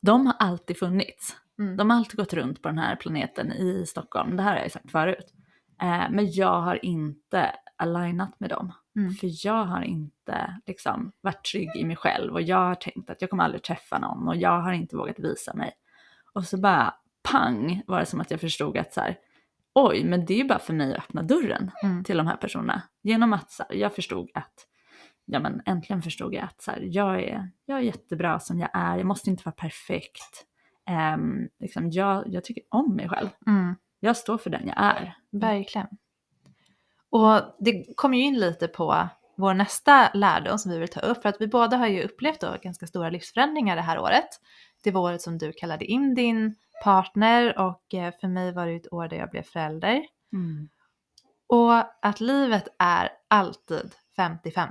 de 0.01 0.27
har 0.27 0.35
alltid 0.39 0.79
funnits. 0.79 1.37
Mm. 1.59 1.77
De 1.77 1.91
har 1.91 1.97
alltid 1.97 2.17
gått 2.17 2.33
runt 2.33 2.63
på 2.63 2.69
den 2.69 2.79
här 2.79 2.97
planeten 2.97 3.53
i 3.53 3.85
Stockholm, 3.87 4.37
det 4.37 4.43
här 4.43 4.51
har 4.51 4.57
jag 4.57 4.67
ju 4.67 4.71
sagt 4.71 4.91
förut. 4.91 5.35
Eh, 5.83 6.11
men 6.11 6.33
jag 6.33 6.61
har 6.61 6.85
inte 6.85 7.53
alignat 7.77 8.41
med 8.41 8.51
dem. 8.51 8.73
Mm. 8.97 9.13
För 9.15 9.47
jag 9.47 9.65
har 9.65 9.83
inte 9.83 10.57
liksom 10.67 11.13
varit 11.21 11.45
trygg 11.45 11.71
i 11.77 11.85
mig 11.85 11.97
själv 11.97 12.33
och 12.33 12.43
jag 12.43 12.57
har 12.57 12.75
tänkt 12.75 13.11
att 13.11 13.21
jag 13.21 13.31
kommer 13.31 13.45
aldrig 13.45 13.63
träffa 13.63 13.99
någon 13.99 14.29
och 14.29 14.37
jag 14.37 14.61
har 14.61 14.73
inte 14.73 14.97
vågat 14.97 15.19
visa 15.19 15.55
mig. 15.55 15.73
Och 16.33 16.45
så 16.45 16.57
bara 16.57 16.95
pang 17.23 17.83
var 17.87 18.01
det 18.01 18.07
som 18.07 18.21
att 18.21 18.31
jag 18.31 18.41
förstod 18.41 18.79
att 18.79 18.93
så 18.93 19.01
här, 19.01 19.17
oj 19.75 20.05
men 20.05 20.27
det 20.27 20.35
är 20.35 20.39
ju 20.39 20.45
bara 20.45 20.59
för 20.59 20.73
mig 20.73 20.93
att 20.93 20.99
öppna 20.99 21.23
dörren 21.23 21.71
Mm. 21.83 22.05
till 22.05 22.17
de 22.17 22.27
här 22.27 22.37
personerna. 22.37 22.83
Genom 23.03 23.33
att 23.33 23.51
så 23.51 23.65
här, 23.69 23.77
jag 23.77 23.95
förstod 23.95 24.31
att, 24.35 24.53
ja 25.25 25.41
men 25.41 25.63
äntligen 25.67 26.03
förstod 26.03 26.35
jag 26.35 26.45
att 26.45 26.63
så 26.63 26.71
här, 26.71 26.81
jag, 26.83 27.23
är, 27.23 27.51
jag 27.67 27.79
är 27.79 27.83
jättebra 27.83 28.41
som 28.41 28.59
jag 28.59 28.71
är, 28.73 28.97
jag 28.97 29.07
måste 29.07 29.31
inte 29.31 29.43
vara 29.45 29.55
perfekt. 29.55 30.47
Ehm, 30.87 31.49
liksom, 31.61 31.91
jag, 31.91 32.25
jag 32.27 32.45
tycker 32.45 32.63
om 32.69 32.97
mig 32.97 33.09
själv, 33.09 33.29
Mm. 33.47 33.75
jag 34.01 34.17
står 34.17 34.39
för 34.39 34.51
den 34.51 34.67
jag 34.67 34.77
är. 34.79 35.17
Verkligen. 35.31 35.87
Och 37.11 37.41
det 37.59 37.85
kommer 37.97 38.19
ju 38.19 38.25
in 38.25 38.39
lite 38.41 38.69
på 38.69 39.09
vår 39.37 39.55
nästa 39.55 40.11
lärdom 40.15 40.59
som 40.59 40.73
vi 40.73 40.79
vill 40.79 40.89
ta 40.89 41.01
upp. 41.01 41.23
För 41.23 41.29
att 41.29 41.41
vi 41.41 41.47
båda 41.47 41.77
har 41.77 41.87
ju 41.87 42.03
upplevt 42.03 42.41
då 42.41 42.57
ganska 42.63 42.87
stora 42.87 43.11
livsförändringar 43.11 43.77
det 43.77 43.83
här 43.83 43.99
året. 43.99 44.29
Det 44.85 44.91
var 44.91 45.01
året 45.01 45.23
som 45.23 45.39
du 45.39 45.53
kallade 45.53 45.85
in 45.85 46.15
din 46.15 46.55
partner 46.83 47.59
och 47.59 47.95
eh, 47.95 48.15
för 48.21 48.29
mig 48.29 48.53
var 48.53 48.67
det 48.67 48.73
ett 48.75 48.93
år 48.93 49.09
där 49.09 49.17
jag 49.17 49.31
blev 49.31 49.43
förälder. 49.43 50.07
Mm. 50.33 50.69
Och 51.47 52.07
att 52.07 52.21
livet 52.21 52.69
är 52.79 53.11
alltid 53.29 53.93
50-50. 54.19 54.69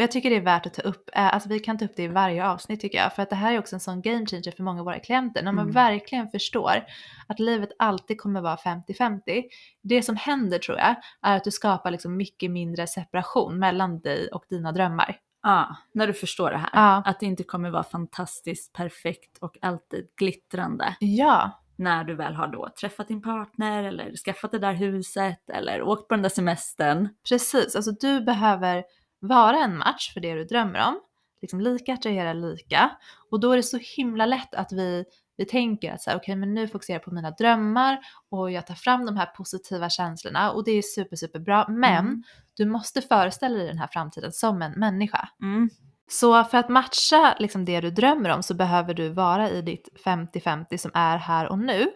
Och 0.00 0.02
jag 0.02 0.10
tycker 0.10 0.30
det 0.30 0.36
är 0.36 0.40
värt 0.40 0.66
att 0.66 0.74
ta 0.74 0.82
upp, 0.82 1.10
eh, 1.12 1.34
alltså 1.34 1.48
vi 1.48 1.58
kan 1.58 1.78
ta 1.78 1.84
upp 1.84 1.96
det 1.96 2.02
i 2.02 2.08
varje 2.08 2.46
avsnitt 2.48 2.80
tycker 2.80 2.98
jag, 2.98 3.14
för 3.14 3.22
att 3.22 3.30
det 3.30 3.36
här 3.36 3.52
är 3.54 3.58
också 3.58 3.76
en 3.76 3.80
sån 3.80 4.02
game 4.02 4.26
changer 4.26 4.50
för 4.56 4.62
många 4.62 4.80
av 4.80 4.84
våra 4.84 4.98
klienter, 4.98 5.42
när 5.42 5.52
man 5.52 5.64
Mm. 5.64 5.74
verkligen 5.74 6.28
förstår 6.28 6.84
att 7.26 7.38
livet 7.40 7.70
alltid 7.78 8.20
kommer 8.20 8.40
vara 8.40 8.56
50-50. 8.56 9.44
Det 9.82 10.02
som 10.02 10.16
händer 10.16 10.58
tror 10.58 10.78
jag 10.78 10.96
är 11.22 11.36
att 11.36 11.44
du 11.44 11.50
skapar 11.50 11.90
liksom 11.90 12.16
mycket 12.16 12.50
mindre 12.50 12.86
separation 12.86 13.58
mellan 13.58 14.00
dig 14.00 14.28
och 14.32 14.44
dina 14.48 14.72
drömmar. 14.72 15.16
Ja, 15.42 15.76
när 15.92 16.06
du 16.06 16.12
förstår 16.12 16.50
det 16.50 16.56
här. 16.58 16.70
Ja. 16.72 17.02
Att 17.06 17.20
det 17.20 17.26
inte 17.26 17.42
kommer 17.44 17.70
vara 17.70 17.82
fantastiskt, 17.84 18.72
perfekt 18.72 19.38
och 19.40 19.56
alltid 19.62 20.06
glittrande 20.16 20.96
Ja, 21.00 21.62
när 21.76 22.04
du 22.04 22.14
väl 22.14 22.34
har 22.34 22.46
då 22.48 22.68
träffat 22.80 23.08
din 23.08 23.22
partner 23.22 23.84
eller 23.84 24.16
skaffat 24.16 24.50
det 24.52 24.58
där 24.58 24.72
huset 24.72 25.50
eller 25.52 25.82
åkt 25.82 26.08
på 26.08 26.14
den 26.14 26.22
där 26.22 26.30
semestern. 26.30 27.08
precis. 27.28 27.76
Alltså 27.76 27.90
du 27.90 28.20
behöver 28.20 28.84
vara 29.20 29.56
en 29.58 29.76
match 29.78 30.12
för 30.14 30.20
det 30.20 30.34
du 30.34 30.44
drömmer 30.44 30.88
om. 30.88 31.00
Liksom 31.42 31.60
lika 31.60 31.94
attraherar 31.94 32.34
lika. 32.34 32.90
Och 33.30 33.40
då 33.40 33.52
är 33.52 33.56
det 33.56 33.62
så 33.62 33.78
himla 33.96 34.26
lätt 34.26 34.54
att 34.54 34.72
vi, 34.72 35.04
vi 35.36 35.44
tänker 35.44 35.92
att 35.92 36.02
så 36.02 36.10
här, 36.10 36.16
okej 36.16 36.36
men 36.36 36.54
nu 36.54 36.68
fokuserar 36.68 36.94
jag 36.94 37.04
på 37.04 37.14
mina 37.14 37.30
drömmar 37.30 37.98
och 38.30 38.50
jag 38.50 38.66
tar 38.66 38.74
fram 38.74 39.06
de 39.06 39.16
här 39.16 39.26
positiva 39.26 39.90
känslorna 39.90 40.50
och 40.52 40.64
det 40.64 40.70
är 40.72 40.82
super 40.82 41.16
super 41.16 41.38
bra. 41.38 41.66
Men 41.68 42.06
Mm. 42.06 42.22
Du 42.60 42.66
måste 42.66 43.02
föreställa 43.02 43.56
dig 43.56 43.66
den 43.66 43.78
här 43.78 43.86
framtiden 43.86 44.32
som 44.32 44.62
en 44.62 44.72
människa. 44.72 45.28
Mm. 45.42 45.70
Så 46.10 46.44
för 46.44 46.58
att 46.58 46.68
matcha 46.68 47.36
liksom 47.38 47.64
det 47.64 47.80
du 47.80 47.90
drömmer 47.90 48.30
om 48.30 48.42
så 48.42 48.54
behöver 48.54 48.94
du 48.94 49.08
vara 49.08 49.50
i 49.50 49.62
ditt 49.62 49.88
50-50 50.04 50.76
som 50.76 50.90
är 50.94 51.16
här 51.16 51.48
och 51.48 51.58
nu 51.58 51.92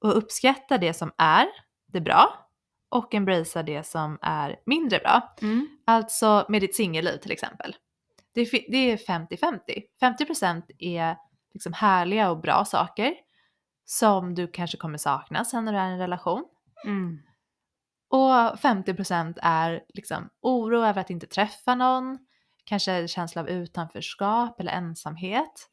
och 0.00 0.16
uppskatta 0.16 0.78
det 0.78 0.94
som 0.94 1.12
är 1.18 1.46
det 1.86 2.00
bra 2.00 2.48
och 2.88 3.14
embracea 3.14 3.62
det 3.62 3.86
som 3.86 4.18
är 4.22 4.56
mindre 4.66 4.98
bra. 4.98 5.34
Mm. 5.42 5.68
Alltså 5.84 6.46
med 6.48 6.60
ditt 6.60 6.76
singelliv 6.76 7.16
till 7.16 7.32
exempel. 7.32 7.76
Det 8.34 8.40
är, 8.40 8.46
fi- 8.46 8.66
det 8.70 8.92
är 8.92 8.96
50-50. 8.96 9.58
50% 10.02 10.62
är 10.78 11.16
liksom 11.52 11.72
härliga 11.72 12.30
och 12.30 12.40
bra 12.40 12.64
saker 12.64 13.14
som 13.84 14.34
du 14.34 14.46
kanske 14.46 14.76
kommer 14.76 14.98
sakna 14.98 15.44
sen 15.44 15.64
när 15.64 15.72
du 15.72 15.78
är 15.78 15.88
i 15.88 15.92
en 15.92 15.98
relation. 15.98 16.44
Mm. 16.84 17.18
Och 18.14 18.58
50% 18.58 19.38
är 19.42 19.84
liksom 19.94 20.28
oro 20.40 20.84
över 20.84 21.00
att 21.00 21.10
inte 21.10 21.26
träffa 21.26 21.74
någon, 21.74 22.18
kanske 22.64 23.08
känsla 23.08 23.40
av 23.40 23.48
utanförskap 23.48 24.60
eller 24.60 24.72
ensamhet. 24.72 25.70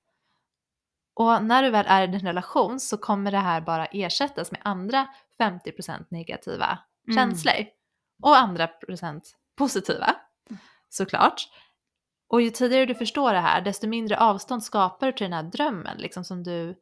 Och 1.14 1.44
när 1.44 1.64
du 1.64 1.70
väl 1.70 1.86
är 1.88 2.02
i 2.02 2.16
en 2.16 2.20
relation 2.20 2.80
så 2.80 2.98
kommer 2.98 3.32
det 3.32 3.38
här 3.38 3.62
bara 3.62 3.86
ersättas 3.86 4.52
med 4.52 4.62
andra 4.64 5.08
50% 5.40 6.06
negativa 6.10 6.80
Mm. 7.08 7.18
känslor 7.18 7.66
och 8.24 8.38
andra 8.38 8.68
procent 8.68 9.38
positiva 9.58 10.16
såklart. 10.90 11.50
Och 12.28 12.42
ju 12.42 12.50
tidigare 12.50 12.86
du 12.86 12.96
förstår 12.96 13.34
det 13.34 13.40
här 13.40 13.62
desto 13.62 13.88
mindre 13.88 14.20
avstånd 14.20 14.64
skapar 14.64 15.08
du 15.08 15.14
till 15.14 15.24
den 15.24 15.34
här 15.34 15.44
drömmen 15.44 15.98
liksom 15.98 16.24
som 16.24 16.44
du, 16.44 16.76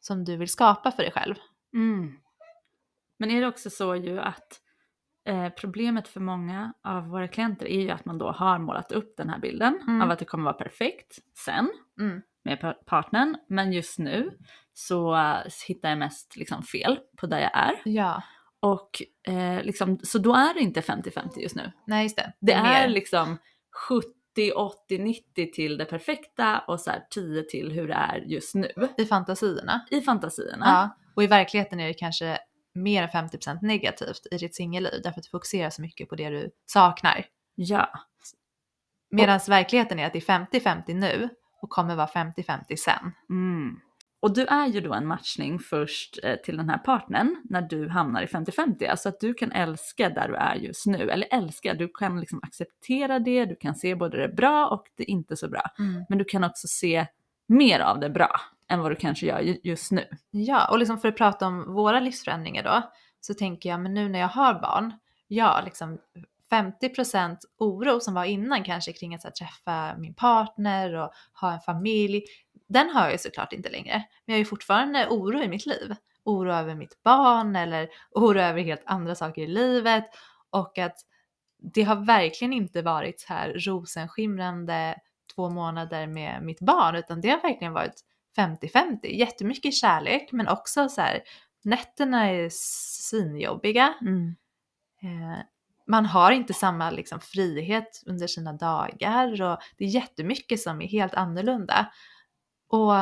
som 0.00 0.24
du 0.24 0.36
vill 0.36 0.48
skapa 0.48 0.92
för 0.92 1.02
dig 1.02 1.12
själv. 1.12 1.34
Mm. 1.74 2.12
Men 3.18 3.30
är 3.30 3.40
det 3.40 3.46
också 3.46 3.70
så 3.70 3.96
ju 3.96 4.20
att 4.20 4.60
eh, 5.30 5.48
problemet 5.48 6.08
för 6.08 6.20
många 6.20 6.72
av 6.84 7.08
våra 7.08 7.28
klienter 7.28 7.66
är 7.66 7.80
ju 7.80 7.90
att 7.90 8.04
man 8.04 8.18
då 8.18 8.30
har 8.32 8.58
målat 8.58 8.92
upp 8.92 9.16
den 9.16 9.28
här 9.30 9.38
bilden 9.38 9.78
Mm. 9.88 10.02
av 10.02 10.10
att 10.10 10.18
det 10.18 10.24
kommer 10.24 10.44
vara 10.44 10.54
perfekt 10.54 11.18
sen 11.46 11.70
Mm. 12.00 12.22
med 12.44 12.60
pa- 12.60 12.74
partnern. 12.86 13.36
Men 13.48 13.72
just 13.72 13.98
nu 13.98 14.30
så 14.74 15.14
eh, 15.16 15.36
hittar 15.68 15.88
jag 15.88 15.98
mest 15.98 16.36
liksom 16.36 16.62
fel 16.62 16.98
på 17.16 17.26
där 17.26 17.38
jag 17.38 17.50
är. 17.56 17.74
Ja, 17.84 18.22
Och 18.60 19.02
eh, 19.28 19.62
liksom, 19.62 19.98
så 20.02 20.18
då 20.18 20.34
är 20.34 20.54
det 20.54 20.60
inte 20.60 20.80
50-50 20.80 21.38
just 21.40 21.56
nu. 21.56 21.72
nej 21.86 22.02
just 22.02 22.16
det. 22.16 22.32
Det 22.40 22.52
är 22.52 22.62
mer. 22.62 22.88
liksom 22.88 23.38
70, 23.88 24.52
80, 24.56 24.98
90 24.98 25.52
till 25.52 25.78
det 25.78 25.84
perfekta 25.84 26.58
och 26.58 26.80
så 26.80 26.90
här 26.90 27.02
10 27.10 27.42
till 27.42 27.72
hur 27.72 27.88
det 27.88 27.94
är 27.94 28.18
just 28.18 28.54
nu. 28.54 28.68
i 28.98 29.04
fantasierna. 29.04 29.80
I 29.90 30.00
fantasierna. 30.00 30.64
Ja. 30.66 30.96
Och 31.14 31.22
i 31.22 31.26
verkligheten 31.26 31.80
är 31.80 31.86
det 31.86 31.94
kanske 31.94 32.38
mer 32.74 33.02
än 33.02 33.08
50% 33.08 33.58
negativt 33.62 34.26
i 34.30 34.38
ditt 34.38 34.54
singelliv 34.54 35.00
därför 35.02 35.20
att 35.20 35.24
du 35.24 35.30
fokuserar 35.30 35.70
så 35.70 35.82
mycket 35.82 36.08
på 36.08 36.16
det 36.16 36.30
du 36.30 36.50
saknar. 36.66 37.26
ja. 37.54 37.90
Medan 39.10 39.40
verkligheten 39.48 39.98
är 39.98 40.06
att 40.06 40.12
det 40.12 40.28
är 40.28 40.46
50-50 40.46 40.94
nu 40.94 41.28
och 41.62 41.70
kommer 41.70 41.96
vara 41.96 42.06
50-50 42.06 42.76
sen. 42.76 43.12
Mm. 43.30 43.80
Och 44.20 44.34
du 44.34 44.46
är 44.46 44.66
ju 44.66 44.80
då 44.80 44.94
en 44.94 45.06
matchning 45.06 45.58
först 45.58 46.18
eh, 46.22 46.36
till 46.36 46.56
den 46.56 46.68
här 46.68 46.78
partnern 46.78 47.36
när 47.44 47.62
du 47.62 47.88
hamnar 47.88 48.22
i 48.22 48.26
50-50. 48.26 48.88
Alltså 48.88 49.08
att 49.08 49.20
du 49.20 49.34
kan 49.34 49.52
älska 49.52 50.10
där 50.10 50.28
du 50.28 50.34
är 50.34 50.54
just 50.54 50.86
nu. 50.86 51.10
Eller 51.10 51.28
älska, 51.30 51.74
du 51.74 51.88
kan 51.88 52.20
liksom 52.20 52.40
acceptera 52.42 53.18
det, 53.18 53.44
du 53.44 53.56
kan 53.56 53.74
se 53.74 53.94
både 53.94 54.18
det 54.18 54.28
bra 54.28 54.68
och 54.68 54.86
det 54.96 55.04
inte 55.04 55.36
så 55.36 55.48
bra. 55.48 55.62
Men 56.08 56.18
du 56.18 56.24
kan 56.24 56.44
också 56.44 56.68
se 56.68 57.06
mer 57.46 57.80
av 57.80 58.00
det 58.00 58.10
bra 58.10 58.40
än 58.70 58.80
vad 58.80 58.90
du 58.90 58.96
kanske 58.96 59.26
gör 59.26 59.40
just 59.66 59.92
nu. 59.92 60.04
Ja, 60.30 60.70
och 60.70 60.78
liksom 60.78 60.98
för 60.98 61.08
att 61.08 61.16
prata 61.16 61.46
om 61.46 61.74
våra 61.74 62.00
livsförändringar 62.00 62.62
då, 62.62 62.82
så 63.20 63.34
tänker 63.34 63.68
jag, 63.68 63.80
men 63.80 63.94
nu 63.94 64.08
när 64.08 64.18
jag 64.18 64.28
har 64.28 64.54
barn, 64.54 64.92
ja, 65.28 65.62
liksom 65.64 65.98
50% 66.50 67.36
oro 67.58 68.00
som 68.00 68.14
var 68.14 68.24
innan 68.24 68.64
kanske 68.64 68.92
kring 68.92 69.14
att 69.14 69.24
här, 69.24 69.30
träffa 69.30 69.96
min 69.98 70.14
partner 70.14 70.94
och 70.94 71.12
ha 71.40 71.52
en 71.52 71.60
familj, 71.60 72.22
den 72.68 72.90
har 72.90 73.02
jag 73.02 73.12
ju 73.12 73.18
såklart 73.18 73.52
inte 73.52 73.70
längre. 73.70 73.94
Men 73.94 74.32
jag 74.32 74.34
har 74.34 74.38
ju 74.38 74.44
fortfarande 74.44 75.06
oro 75.08 75.42
i 75.42 75.48
mitt 75.48 75.66
liv. 75.66 75.94
Oro 76.24 76.52
över 76.52 76.74
mitt 76.74 77.02
barn 77.02 77.56
eller 77.56 77.88
oro 78.10 78.40
över 78.40 78.62
helt 78.62 78.82
andra 78.86 79.14
saker 79.14 79.42
i 79.42 79.46
livet 79.46 80.04
och 80.50 80.78
att 80.78 80.96
det 81.58 81.82
har 81.82 81.96
verkligen 81.96 82.52
inte 82.52 82.82
varit 82.82 83.20
så 83.20 83.32
här 83.32 83.52
rosenskimrande 83.52 84.96
två 85.34 85.50
månader 85.50 86.06
med 86.06 86.42
mitt 86.42 86.60
barn 86.60 86.96
utan 86.96 87.20
det 87.20 87.30
har 87.30 87.42
verkligen 87.42 87.72
varit 87.72 88.04
50-50. 88.36 89.06
Jättemycket 89.06 89.74
kärlek 89.74 90.32
men 90.32 90.48
också 90.48 90.88
så 90.88 91.00
här 91.00 91.22
nätterna 91.64 92.30
är 92.30 92.48
svinjobbiga. 92.52 93.94
Eh, 95.02 95.44
man 95.86 96.06
har 96.06 96.32
inte 96.32 96.54
samma 96.54 96.90
liksom, 96.90 97.20
frihet 97.20 98.02
under 98.06 98.26
sina 98.26 98.52
dagar 98.52 99.42
och 99.42 99.58
det 99.78 99.84
är 99.84 99.88
jättemycket 99.88 100.60
som 100.60 100.82
är 100.82 100.88
helt 100.88 101.14
annorlunda. 101.14 101.92
Och 102.68 102.92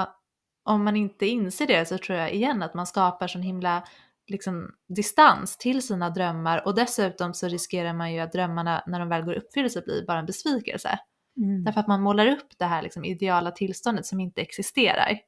om 0.65 0.85
man 0.85 0.97
inte 0.97 1.27
inser 1.27 1.67
det 1.67 1.89
så 1.89 1.99
tror 1.99 2.19
jag 2.19 2.35
igen 2.35 2.63
att 2.63 2.75
man 2.75 2.87
skapar 2.87 3.29
sån 3.29 3.43
himla 3.43 3.85
liksom, 4.27 4.71
distans 4.89 5.57
till 5.57 5.83
sina 5.83 6.11
drömmar 6.11 6.67
och 6.67 6.75
dessutom 6.75 7.35
så 7.35 7.49
riskerar 7.49 7.93
man 7.93 8.13
ju 8.13 8.21
att 8.21 8.33
drömmarna 8.33 8.83
när 8.87 8.99
de 8.99 9.09
väl 9.09 9.23
går 9.23 9.35
i 9.35 9.39
uppfyllelse 9.39 9.83
blir 9.83 10.07
bara 10.07 10.19
en 10.19 10.27
besvikelse. 10.27 10.99
Mm. 11.39 11.65
Därför 11.65 11.81
att 11.81 11.89
man 11.89 12.03
målar 12.03 12.27
upp 12.27 12.59
det 12.59 12.65
här 12.65 12.83
liksom, 12.83 13.05
ideala 13.05 13.51
tillståndet 13.51 14.07
som 14.07 14.21
inte 14.21 14.41
existerar. 14.41 15.19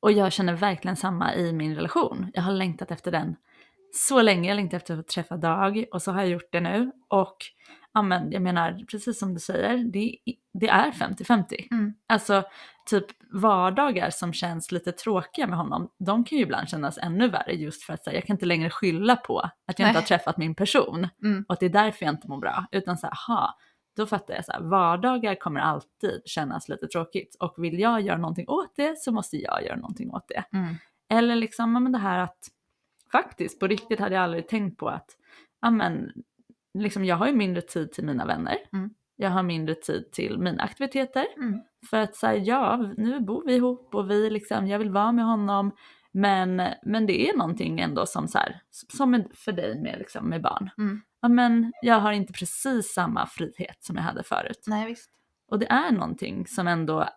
Och 0.00 0.12
jag 0.12 0.32
känner 0.32 0.54
verkligen 0.54 0.96
samma 0.96 1.34
i 1.34 1.52
min 1.52 1.74
relation. 1.74 2.30
Jag 2.34 2.42
har 2.42 2.52
längtat 2.52 2.90
efter 2.90 3.12
den 3.12 3.36
så 3.94 4.22
länge. 4.22 4.48
Jag 4.48 4.56
längtar 4.56 4.76
efter 4.76 4.98
att 4.98 5.08
träffa 5.08 5.36
Dag 5.36 5.84
och 5.92 6.02
så 6.02 6.12
har 6.12 6.20
jag 6.20 6.28
gjort 6.28 6.52
det 6.52 6.60
nu. 6.60 6.92
Och 7.08 7.36
ja, 7.94 8.02
men, 8.02 8.32
jag 8.32 8.42
menar, 8.42 8.84
precis 8.90 9.18
som 9.18 9.34
du 9.34 9.40
säger, 9.40 9.78
det, 9.78 10.16
det 10.60 10.68
är 10.68 10.90
50-50. 10.90 11.44
Mm. 11.70 11.94
Alltså 12.08 12.42
typ 12.90 13.06
vardagar 13.32 14.10
som 14.10 14.32
känns 14.32 14.72
lite 14.72 14.92
tråkiga 14.92 15.46
med 15.46 15.58
honom, 15.58 15.90
de 15.98 16.24
kan 16.24 16.38
ju 16.38 16.44
ibland 16.44 16.68
kännas 16.68 16.98
ännu 16.98 17.28
värre 17.28 17.52
just 17.52 17.82
för 17.82 17.92
att 17.92 18.06
här, 18.06 18.12
jag 18.12 18.24
kan 18.26 18.34
inte 18.34 18.46
längre 18.46 18.70
skylla 18.70 19.16
på 19.16 19.38
att 19.38 19.78
jag 19.78 19.84
Nej. 19.84 19.88
inte 19.88 20.00
har 20.00 20.06
träffat 20.06 20.36
min 20.36 20.54
person 20.54 21.08
Mm. 21.22 21.44
och 21.48 21.52
att 21.52 21.60
det 21.60 21.66
är 21.66 21.70
därför 21.70 22.04
jag 22.04 22.14
inte 22.14 22.28
mår 22.28 22.40
bra. 22.40 22.66
Utan 22.72 22.98
så 22.98 23.06
här, 23.06 23.14
aha, 23.14 23.54
då 23.96 24.06
fattar 24.06 24.34
jag 24.34 24.44
så 24.44 24.52
här, 24.52 24.60
vardagar 24.60 25.34
kommer 25.34 25.60
alltid 25.60 26.22
kännas 26.24 26.68
lite 26.68 26.86
tråkigt 26.86 27.36
och 27.40 27.54
vill 27.58 27.78
jag 27.78 28.00
göra 28.00 28.18
någonting 28.18 28.48
åt 28.48 28.76
det 28.76 28.98
så 28.98 29.12
måste 29.12 29.36
jag 29.36 29.64
göra 29.64 29.76
någonting 29.76 30.10
åt 30.10 30.28
det. 30.28 30.44
Mm. 30.52 30.74
Eller 31.08 31.36
liksom, 31.36 31.72
men 31.72 31.92
det 31.92 31.98
här 31.98 32.18
att 32.18 32.48
faktiskt 33.12 33.60
på 33.60 33.66
riktigt 33.66 34.00
hade 34.00 34.14
jag 34.14 34.24
aldrig 34.24 34.48
tänkt 34.48 34.78
på 34.78 34.88
att, 34.88 35.10
ja 35.60 35.70
men, 35.70 36.12
liksom 36.78 37.04
jag 37.04 37.16
har 37.16 37.26
ju 37.26 37.32
mindre 37.32 37.62
tid 37.62 37.92
till 37.92 38.04
mina 38.04 38.26
vänner. 38.26 38.56
Mm. 38.72 38.90
Jag 39.16 39.30
har 39.30 39.42
mindre 39.42 39.74
tid 39.74 40.12
till 40.12 40.38
mina 40.38 40.62
aktiviteter. 40.62 41.26
Mm. 41.36 41.60
För 41.90 41.96
att 41.96 42.16
säga 42.16 42.42
ja, 42.44 42.92
nu 42.96 43.20
bor 43.20 43.42
vi 43.46 43.54
ihop 43.54 43.94
och 43.94 44.10
vi 44.10 44.30
liksom, 44.30 44.66
jag 44.66 44.78
vill 44.78 44.90
vara 44.90 45.12
med 45.12 45.24
honom. 45.24 45.72
Men, 46.16 46.62
men 46.82 47.06
det 47.06 47.28
är 47.28 47.36
någonting 47.36 47.80
ändå 47.80 48.06
som 48.06 48.28
så 48.28 48.38
här, 48.38 48.60
som 48.70 49.24
för 49.34 49.52
dig 49.52 49.80
med, 49.80 49.98
liksom, 49.98 50.28
med 50.28 50.42
barn. 50.42 50.70
Mm. 50.78 51.02
Ja 51.20 51.28
men 51.28 51.72
jag 51.82 52.00
har 52.00 52.12
inte 52.12 52.32
precis 52.32 52.92
samma 52.94 53.26
frihet 53.26 53.84
som 53.84 53.96
jag 53.96 54.02
hade 54.02 54.22
förut. 54.22 54.64
Nej 54.66 54.86
visst. 54.86 55.10
Och 55.48 55.58
det 55.58 55.66
är 55.66 55.92
någonting 55.92 56.46
som 56.46 56.68
ändå, 56.68 57.08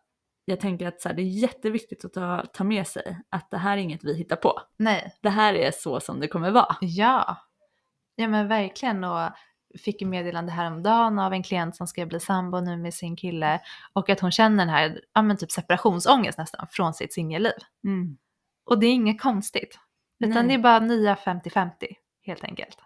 jag 0.45 0.59
tänker 0.59 0.87
att 0.87 1.01
så 1.01 1.09
här, 1.09 1.15
det 1.15 1.21
är 1.21 1.39
jätteviktigt 1.39 2.05
att 2.05 2.13
ta, 2.13 2.45
ta 2.53 2.63
med 2.63 2.87
sig 2.87 3.19
att 3.29 3.51
det 3.51 3.57
här 3.57 3.77
är 3.77 3.81
inget 3.81 4.03
vi 4.03 4.17
hittar 4.17 4.35
på. 4.35 4.61
Nej. 4.77 5.13
Det 5.21 5.29
här 5.29 5.53
är 5.53 5.71
så 5.71 5.99
som 5.99 6.19
det 6.19 6.27
kommer 6.27 6.51
vara. 6.51 6.75
Ja. 6.81 7.37
Ja 8.15 8.27
men 8.27 8.47
verkligen 8.47 9.03
och 9.03 9.29
fick 9.79 10.01
ju 10.01 10.07
meddelande 10.07 10.51
häromdagen 10.51 11.19
av 11.19 11.33
en 11.33 11.43
klient 11.43 11.75
som 11.75 11.87
ska 11.87 12.05
bli 12.05 12.19
sambo 12.19 12.59
nu 12.59 12.77
med 12.77 12.93
sin 12.93 13.15
kille 13.15 13.61
och 13.93 14.09
att 14.09 14.19
hon 14.19 14.31
känner 14.31 14.57
den 14.57 14.69
här, 14.69 15.01
ja 15.13 15.21
men 15.21 15.37
typ 15.37 15.51
separationsångest 15.51 16.37
nästan 16.37 16.67
från 16.71 16.93
sitt 16.93 17.13
singelliv. 17.13 17.53
Och 18.67 18.79
det 18.79 18.87
är 18.87 18.93
inget 18.93 19.21
konstigt. 19.21 19.79
Utan 20.19 20.47
Nej. 20.47 20.47
det 20.47 20.53
är 20.53 20.63
bara 20.63 20.79
nya 20.79 21.15
50-50 21.15 21.71
helt 22.25 22.43
enkelt. 22.43 22.77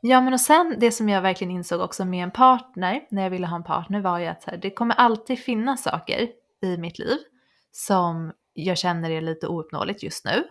Ja 0.00 0.20
men 0.20 0.32
och 0.32 0.40
sen 0.40 0.76
det 0.78 0.92
som 0.92 1.08
jag 1.08 1.22
verkligen 1.22 1.50
insåg 1.50 1.80
också 1.80 2.04
med 2.04 2.22
en 2.24 2.30
partner, 2.30 3.06
när 3.10 3.22
jag 3.22 3.30
ville 3.30 3.46
ha 3.46 3.56
en 3.56 3.64
partner 3.64 4.00
var 4.00 4.18
ju 4.18 4.26
att 4.26 4.44
här, 4.44 4.56
det 4.56 4.70
kommer 4.70 4.94
alltid 4.94 5.38
finnas 5.38 5.82
saker 5.82 6.28
i 6.62 6.76
mitt 6.76 6.98
liv 6.98 7.18
som 7.72 8.32
jag 8.52 8.78
känner 8.78 9.10
är 9.10 9.20
lite 9.20 9.46
ouppnåeligt 9.46 10.02
just 10.02 10.24
nu. 10.24 10.44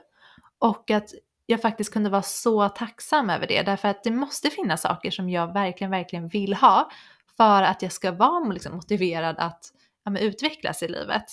Och 0.59 0.91
att 0.91 1.09
jag 1.45 1.61
faktiskt 1.61 1.93
kunde 1.93 2.09
vara 2.09 2.21
så 2.21 2.69
tacksam 2.69 3.29
över 3.29 3.47
det 3.47 3.61
därför 3.61 3.87
att 3.87 4.03
det 4.03 4.11
måste 4.11 4.49
finnas 4.49 4.81
saker 4.81 5.11
som 5.11 5.29
jag 5.29 5.53
verkligen, 5.53 5.91
verkligen 5.91 6.27
vill 6.27 6.53
ha 6.53 6.89
för 7.37 7.63
att 7.63 7.81
jag 7.81 7.91
ska 7.91 8.11
vara 8.11 8.49
liksom, 8.49 8.75
motiverad 8.75 9.35
att 9.37 9.71
ja, 10.03 10.19
utvecklas 10.19 10.83
i 10.83 10.87
livet. 10.87 11.25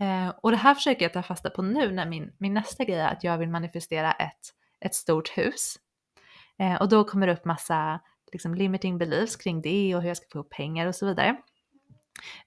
Eh, 0.00 0.28
och 0.28 0.50
det 0.50 0.56
här 0.56 0.74
försöker 0.74 1.04
jag 1.04 1.12
ta 1.12 1.22
fasta 1.22 1.50
på 1.50 1.62
nu 1.62 1.92
när 1.92 2.06
min, 2.06 2.32
min 2.38 2.54
nästa 2.54 2.84
grej 2.84 2.98
är 2.98 3.08
att 3.08 3.24
jag 3.24 3.38
vill 3.38 3.48
manifestera 3.48 4.12
ett, 4.12 4.40
ett 4.80 4.94
stort 4.94 5.28
hus. 5.28 5.76
Eh, 6.58 6.74
och 6.74 6.88
då 6.88 7.04
kommer 7.04 7.26
det 7.26 7.32
upp 7.32 7.44
massa 7.44 8.00
liksom, 8.32 8.54
limiting 8.54 8.98
beliefs 8.98 9.36
kring 9.36 9.62
det 9.62 9.94
och 9.94 10.02
hur 10.02 10.08
jag 10.08 10.16
ska 10.16 10.26
få 10.32 10.38
ihop 10.38 10.50
pengar 10.50 10.86
och 10.86 10.94
så 10.94 11.06
vidare. 11.06 11.36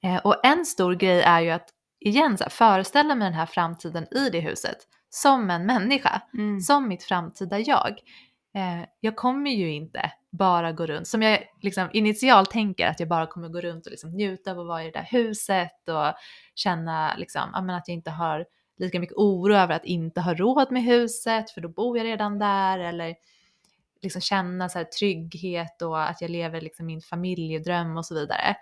Eh, 0.03 0.17
och 0.17 0.45
en 0.45 0.65
stor 0.65 0.95
grej 0.95 1.21
är 1.21 1.41
ju 1.41 1.49
att 1.49 1.69
igen 1.99 2.37
så 2.37 2.43
här, 2.43 2.51
föreställa 2.51 3.15
mig 3.15 3.25
den 3.25 3.33
här 3.33 3.45
framtiden 3.45 4.07
i 4.17 4.29
det 4.29 4.39
huset 4.39 4.77
som 5.09 5.49
en 5.49 5.65
människa, 5.65 6.21
Mm. 6.33 6.59
som 6.59 6.87
mitt 6.87 7.03
framtida 7.03 7.59
jag. 7.59 7.99
Eh, 8.55 8.85
jag 8.99 9.15
kommer 9.15 9.51
ju 9.51 9.71
inte 9.71 10.11
bara 10.31 10.71
gå 10.71 10.85
runt, 10.85 11.07
som 11.07 11.21
jag 11.21 11.43
liksom 11.61 11.89
initialt 11.93 12.51
tänker 12.51 12.87
att 12.87 12.99
jag 12.99 13.09
bara 13.09 13.27
kommer 13.27 13.49
gå 13.49 13.61
runt 13.61 13.85
och 13.85 13.91
liksom 13.91 14.09
njuta 14.11 14.51
av 14.51 14.59
att 14.59 14.67
vara 14.67 14.83
i 14.83 14.85
det 14.85 14.99
där 14.99 15.07
huset 15.11 15.89
och 15.89 16.13
känna 16.55 17.15
liksom, 17.17 17.53
att 17.53 17.87
jag 17.87 17.95
inte 17.95 18.11
har 18.11 18.45
lika 18.77 18.99
mycket 18.99 19.17
oro 19.17 19.55
över 19.55 19.75
att 19.75 19.85
inte 19.85 20.21
ha 20.21 20.33
råd 20.33 20.71
med 20.71 20.83
huset 20.83 21.51
för 21.51 21.61
då 21.61 21.69
bor 21.69 21.97
jag 21.97 22.05
redan 22.05 22.39
där 22.39 22.79
eller 22.79 23.15
liksom 24.01 24.21
känna 24.21 24.69
så 24.69 24.77
här 24.77 24.85
trygghet 24.85 25.81
och 25.81 26.09
att 26.09 26.21
jag 26.21 26.29
lever 26.31 26.61
liksom 26.61 26.85
min 26.85 27.01
familjedröm 27.01 27.97
och 27.97 28.05
så 28.05 28.15
vidare. 28.15 28.55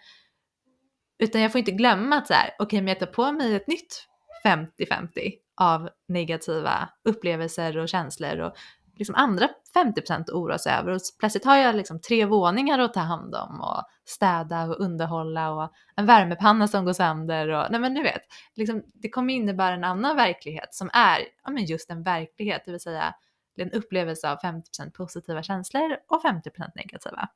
Utan 1.20 1.42
jag 1.42 1.52
får 1.52 1.60
inte 1.60 1.72
glömma 1.72 2.16
att 2.16 2.28
så 2.28 2.34
här, 2.34 2.50
okej 2.60 2.82
men 2.82 2.88
jag 2.88 3.00
tar 3.00 3.06
på 3.06 3.32
mig 3.32 3.56
ett 3.56 3.68
nytt 3.68 4.08
50-50 4.46 5.34
av 5.56 5.90
negativa 6.08 6.90
upplevelser 7.04 7.78
och 7.78 7.90
känslor 7.90 8.40
och 8.40 8.54
liksom 8.96 9.16
andra 9.16 9.50
50% 9.76 10.32
oroas 10.32 10.68
över 10.68 10.92
och 10.92 11.02
plötsligt 11.20 11.46
har 11.46 11.58
jag 11.58 11.76
liksom 11.76 12.02
tre 12.02 12.26
våningar 12.26 12.80
att 12.80 12.94
ta 12.94 13.00
hand 13.00 13.36
om 13.36 13.62
och 13.62 13.84
städa 14.06 14.64
och 14.64 14.80
underhålla 14.80 15.52
och 15.52 15.72
en 15.96 16.06
värmepanna 16.06 16.68
som 16.68 16.86
går 16.86 16.94
sönder 16.94 17.48
och 17.48 17.68
nej 17.72 17.80
men 17.80 17.94
du 17.94 18.04
vet, 18.04 18.22
liksom, 18.56 18.84
det 18.94 19.10
kommer 19.10 19.34
innebära 19.34 19.74
en 19.74 19.84
annan 19.84 20.16
verklighet 20.16 20.74
som 20.74 20.90
är 20.94 21.20
ja, 21.44 21.52
men 21.52 21.66
just 21.66 21.90
en 21.90 22.04
verklighet, 22.04 22.62
det 22.66 22.72
vill 22.72 22.80
säga 22.80 23.16
en 23.58 23.72
upplevelse 23.72 24.32
av 24.32 24.38
50% 24.38 24.92
positiva 24.92 25.44
känslor 25.44 25.98
och 26.08 26.24
50% 26.24 26.72
negativa. 26.76 27.30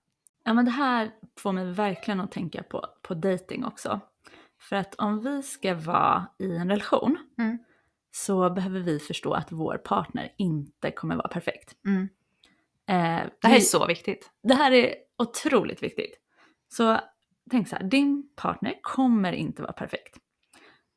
Ja 0.44 0.54
men 0.54 0.66
det 0.66 0.72
här 0.72 1.12
får 1.40 1.52
mig 1.52 1.66
verkligen 1.66 2.20
att 2.20 2.32
tänka 2.32 2.64
på, 2.64 2.86
på 3.02 3.14
dating 3.14 3.66
också. 3.66 4.00
För 4.60 4.76
att 4.76 4.96
om 4.96 5.22
vi 5.22 5.44
ska 5.44 5.76
vara 5.76 6.28
i 6.40 6.56
en 6.56 6.70
relation 6.70 7.18
Mm. 7.38 7.58
Så 8.16 8.50
behöver 8.50 8.80
vi 8.80 9.00
förstå 9.00 9.34
att 9.34 9.52
vår 9.52 9.78
partner 9.78 10.32
inte 10.38 10.92
kommer 10.92 11.16
vara 11.16 11.28
perfekt. 11.28 11.76
Mm. 11.86 12.02
Eh, 12.88 13.30
Det 13.42 13.48
här 13.48 13.56
är 13.56 13.60
vi- 13.60 13.62
så 13.62 13.86
viktigt. 13.88 14.32
det 14.44 14.54
här 14.54 14.72
är 14.72 14.96
otroligt 15.18 15.84
viktigt. 15.84 16.16
Så 16.68 17.00
tänk 17.52 17.68
så 17.68 17.76
här, 17.76 17.84
din 17.84 18.30
partner 18.36 18.74
kommer 18.82 19.32
inte 19.34 19.62
vara 19.62 19.74
perfekt. 19.74 20.18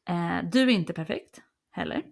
Eh, 0.09 0.39
du 0.53 0.63
är 0.63 0.69
inte 0.69 0.93
perfekt 0.93 1.41
heller. 1.71 2.03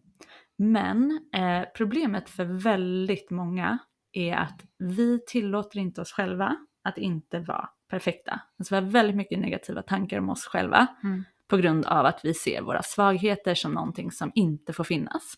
Men 0.59 1.29
eh, 1.35 1.63
problemet 1.77 2.29
för 2.31 2.45
väldigt 2.45 3.31
många 3.31 3.79
är 4.13 4.35
att 4.35 4.61
vi 4.79 5.21
tillåter 5.27 5.79
inte 5.79 6.01
oss 6.01 6.13
själva 6.13 6.57
att 6.85 6.99
inte 6.99 7.39
vara 7.39 7.69
perfekta. 7.91 8.41
Alltså 8.59 8.75
vi 8.75 8.81
har 8.85 8.91
väldigt 8.91 9.17
mycket 9.17 9.39
negativa 9.39 9.83
tankar 9.83 10.19
om 10.19 10.29
oss 10.29 10.45
själva 10.47 10.87
Mm. 11.03 11.25
På 11.49 11.57
grund 11.57 11.87
av 11.87 12.07
att 12.07 12.25
vi 12.25 12.35
ser 12.35 12.63
våra 12.63 12.83
svagheter 12.83 13.55
som 13.55 13.73
någonting 13.73 14.13
som 14.13 14.33
inte 14.35 14.73
får 14.73 14.85
finnas. 14.85 15.35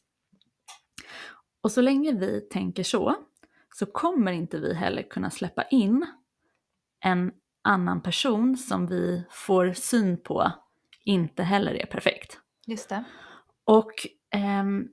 Och 1.61 1.73
så 1.73 1.81
länge 1.81 2.12
vi 2.12 2.40
tänker 2.40 2.83
så, 2.83 3.14
så 3.75 3.87
kommer 3.87 4.33
inte 4.33 4.59
vi 4.59 4.75
heller 4.75 5.03
kunna 5.03 5.31
släppa 5.31 5.62
in 5.62 6.07
en 7.05 7.33
annan 7.62 8.03
person 8.03 8.57
som 8.57 8.87
vi 8.87 9.25
får 9.31 9.73
syn 9.73 10.23
på 10.23 10.53
inte 11.05 11.42
heller 11.42 11.75
är 11.75 11.87
perfekt. 11.87 12.40
Just 12.66 12.88
det. 12.88 13.05
Och 13.64 13.92
ehm, 14.31 14.88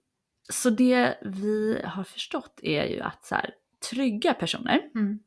så 0.54 0.70
det 0.70 1.18
vi 1.22 1.82
har 1.86 2.04
förstått 2.04 2.60
är 2.64 2.86
ju 2.86 3.02
att 3.02 3.26
så 3.26 3.36
här, 3.36 3.54
trygga 3.90 4.34
personer, 4.34 4.92
Mm. 4.96 5.20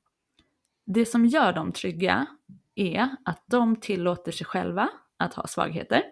det 0.87 1.07
som 1.07 1.27
gör 1.27 1.53
dem 1.53 1.72
trygga 1.72 2.27
är 2.74 3.09
att 3.24 3.44
de 3.46 3.77
tillåter 3.77 4.33
sig 4.33 4.46
själva 4.46 4.88
att 5.18 5.35
ha 5.35 5.46
svagheter 5.46 6.02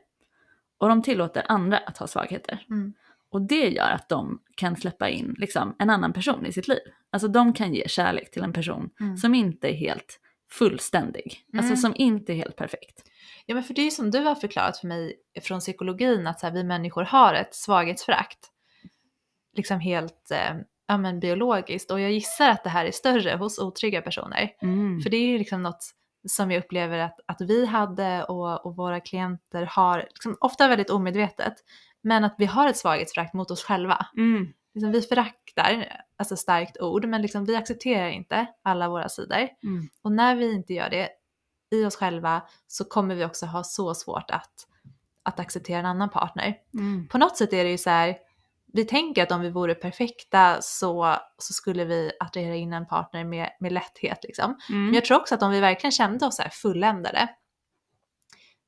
och 0.79 0.89
de 0.89 1.03
tillåter 1.03 1.45
andra 1.49 1.79
att 1.79 1.99
ha 1.99 2.07
svagheter. 2.07 2.65
Mm. 2.71 2.95
Och 3.31 3.43
det 3.43 3.69
gör 3.69 3.91
att 3.91 4.09
de 4.09 4.43
kan 4.57 4.77
släppa 4.77 5.09
in 5.09 5.35
liksom, 5.39 5.77
en 5.79 5.91
annan 5.91 6.13
person 6.13 6.47
i 6.47 6.53
sitt 6.53 6.69
liv. 6.69 6.79
Alltså 7.11 7.29
de 7.29 7.53
kan 7.53 7.75
ge 7.75 7.89
kärlek 7.89 8.31
till 8.31 8.43
en 8.43 8.53
person 8.53 8.91
Mm. 9.01 9.17
som 9.17 9.35
inte 9.35 9.69
är 9.69 9.75
helt 9.75 10.21
fullständig, 10.51 11.45
alltså 11.53 11.69
Mm. 11.73 11.77
som 11.77 11.93
inte 11.97 12.33
är 12.33 12.37
helt 12.37 12.57
perfekt. 12.57 13.03
Ja 13.47 13.55
men 13.55 13.65
för 13.65 13.75
det 13.75 13.81
är 13.81 13.85
ju 13.85 13.91
som 13.91 14.11
du 14.11 14.19
har 14.19 14.35
förklarat 14.35 14.79
för 14.79 14.87
mig 14.87 15.17
från 15.43 15.61
psykologin 15.61 16.27
att 16.27 16.41
så 16.41 16.47
här, 16.47 16.55
vi 16.55 16.65
människor 16.65 17.03
har 17.05 17.35
ett 17.35 17.55
svaghetsförakt. 17.55 18.39
Liksom 19.57 19.81
helt 19.81 20.31
eh, 20.31 20.57
ja, 20.87 20.97
men 20.99 21.21
biologiskt 21.21 21.91
och 21.91 22.01
jag 22.01 22.13
gissar 22.13 22.51
att 22.51 22.65
det 22.65 22.71
här 22.71 22.85
är 22.85 22.91
större 22.91 23.37
hos 23.37 23.59
otrygga 23.59 24.03
personer. 24.03 24.51
Mm. 24.63 25.01
För 25.01 25.11
det 25.11 25.17
är 25.17 25.27
ju 25.27 25.39
liksom 25.39 25.63
något 25.63 25.85
som 26.27 26.51
jag 26.51 26.65
upplever 26.65 26.99
att, 26.99 27.21
att 27.27 27.41
vi 27.41 27.67
hade 27.67 28.25
och, 28.25 28.67
och 28.67 28.77
våra 28.77 29.01
klienter 29.01 29.67
har, 29.71 29.99
liksom, 29.99 30.37
ofta 30.41 30.69
väldigt 30.69 30.91
omedvetet, 30.91 31.55
men 32.03 32.25
att 32.25 32.35
vi 32.39 32.47
har 32.47 32.69
ett 32.69 32.77
svaghetsförakt 32.77 33.35
mot 33.35 33.51
oss 33.51 33.65
själva. 33.65 34.07
Mm. 34.17 34.53
Liksom, 34.75 34.93
vi 34.93 35.03
föraktar, 35.03 36.03
alltså 36.17 36.37
starkt 36.37 36.81
ord, 36.81 37.05
men 37.05 37.23
liksom, 37.23 37.45
vi 37.45 37.57
accepterar 37.57 38.09
inte 38.09 38.47
alla 38.63 38.89
våra 38.89 39.09
sidor. 39.09 39.49
Mm. 39.63 39.89
Och 40.03 40.13
när 40.13 40.37
vi 40.37 40.53
inte 40.53 40.75
gör 40.75 40.91
det 40.91 41.09
i 41.71 41.85
oss 41.85 41.97
själva 41.97 42.43
så 42.67 42.85
kommer 42.85 43.15
vi 43.15 43.25
också 43.25 43.47
ha 43.47 43.65
så 43.65 43.95
svårt 43.95 44.31
att, 44.31 44.53
att 45.23 45.41
acceptera 45.41 45.79
en 45.79 45.87
annan 45.87 46.11
partner. 46.11 46.57
Mm. 46.75 47.09
På 47.09 47.19
något 47.19 47.37
sätt 47.37 47.53
är 47.53 47.65
det 47.65 47.71
ju 47.71 47.79
så 47.79 47.91
här, 47.91 48.17
vi 48.77 48.85
tänker 48.85 49.23
att 49.23 49.33
om 49.33 49.41
vi 49.41 49.51
vore 49.51 49.75
perfekta 49.75 50.63
så, 50.63 51.17
så 51.39 51.53
skulle 51.53 51.85
vi 51.85 52.13
attrahera 52.21 52.55
in 52.55 52.73
en 52.73 52.87
partner 52.87 53.25
med, 53.25 53.51
med 53.61 53.73
lätthet 53.73 54.19
liksom. 54.23 54.57
Men 54.69 54.79
Mm. 54.79 54.95
jag 54.95 55.05
tror 55.05 55.21
också 55.21 55.35
att 55.35 55.43
om 55.43 55.51
vi 55.51 55.61
verkligen 55.61 55.93
kände 55.93 56.27
oss 56.27 56.37
så 56.37 56.43
här 56.43 56.51
fulländade, 56.51 57.29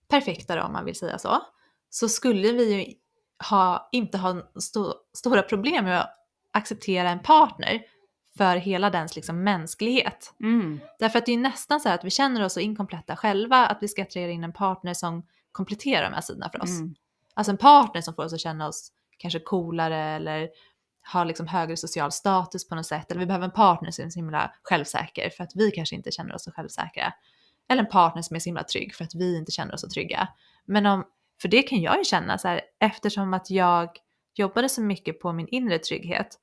perfekta 0.09 0.57
då 0.57 0.63
om 0.63 0.73
man 0.73 0.85
vill 0.85 0.99
säga 0.99 1.19
så, 1.19 1.43
så 1.91 2.09
skulle 2.09 2.53
vi 2.53 2.75
ju 2.75 2.95
ha, 3.51 3.89
inte 3.93 4.19
ha 4.19 4.51
sto, 4.61 4.93
stora 5.17 5.43
problem 5.43 5.85
med 5.85 6.01
att 6.01 6.15
acceptera 6.53 7.11
en 7.11 7.23
partner 7.23 7.83
för 8.37 8.57
hela 8.57 8.91
dens 8.91 9.17
liksom 9.17 9.45
mänsklighet. 9.45 10.35
Mm. 10.41 10.81
Därför 10.99 11.19
att 11.19 11.27
det 11.27 11.33
är 11.33 11.39
nästan 11.39 11.81
så 11.81 11.89
här 11.89 11.95
att 11.95 12.05
vi 12.05 12.11
känner 12.11 12.45
oss 12.45 12.53
så 12.53 12.61
inkompletta 12.61 13.17
själva 13.17 13.67
att 13.67 13.79
vi 13.81 13.89
ska 13.89 14.03
attrahera 14.03 14.31
in 14.31 14.45
en 14.45 14.53
partner 14.53 14.95
som 14.95 15.27
kompletterar 15.53 16.03
de 16.11 16.15
här 16.15 16.21
sidorna 16.21 16.51
för 16.51 16.63
oss. 16.63 16.79
Mm. 16.79 16.95
Alltså 17.35 17.51
en 17.51 17.59
partner 17.59 18.01
som 18.01 18.15
får 18.15 18.25
oss 18.25 18.33
att 18.33 18.41
känna 18.41 18.69
oss 18.69 18.93
kanske 19.19 19.41
coolare 19.41 19.97
eller 19.97 20.49
har 21.03 21.25
liksom 21.25 21.47
högre 21.47 21.77
social 21.77 22.13
status 22.13 22.69
på 22.69 22.75
något 22.75 22.87
sätt. 22.87 23.11
Eller 23.11 23.21
vi 23.21 23.27
behöver 23.27 23.45
en 23.45 23.53
partner 23.53 23.91
som 23.91 24.05
är 24.05 24.11
så 24.11 24.19
himla 24.19 24.53
självsäker 24.63 25.31
för 25.31 25.45
att 25.45 25.53
vi 25.55 25.71
kanske 25.71 25.97
inte 25.97 26.11
känner 26.11 26.35
oss 26.35 26.45
så 26.45 26.51
självsäkra. 26.53 27.13
Eller 27.69 27.83
en 27.83 27.89
partner 27.89 28.23
som 28.23 28.37
är 28.37 28.41
så 28.41 28.49
himla 28.49 28.65
trygg 28.65 28.95
för 28.95 29.05
att 29.05 29.15
vi 29.15 29.39
inte 29.39 29.53
känner 29.53 29.75
oss 29.75 29.81
så 29.81 29.89
trygga. 29.89 30.29
Men 30.65 30.87
om, 30.87 31.05
för 31.43 31.49
det 31.49 31.63
kan 31.63 31.81
jag 31.81 31.99
ju 31.99 32.05
känna 32.05 32.39
så 32.39 32.49
här, 32.49 32.61
eftersom 32.81 33.35
att 33.35 33.51
jag 33.51 33.89
jobbade 34.35 34.69
så 34.69 34.83
mycket 34.83 35.21
på 35.21 35.33
min 35.33 35.49
inre 35.49 35.79
trygghet 35.79 36.39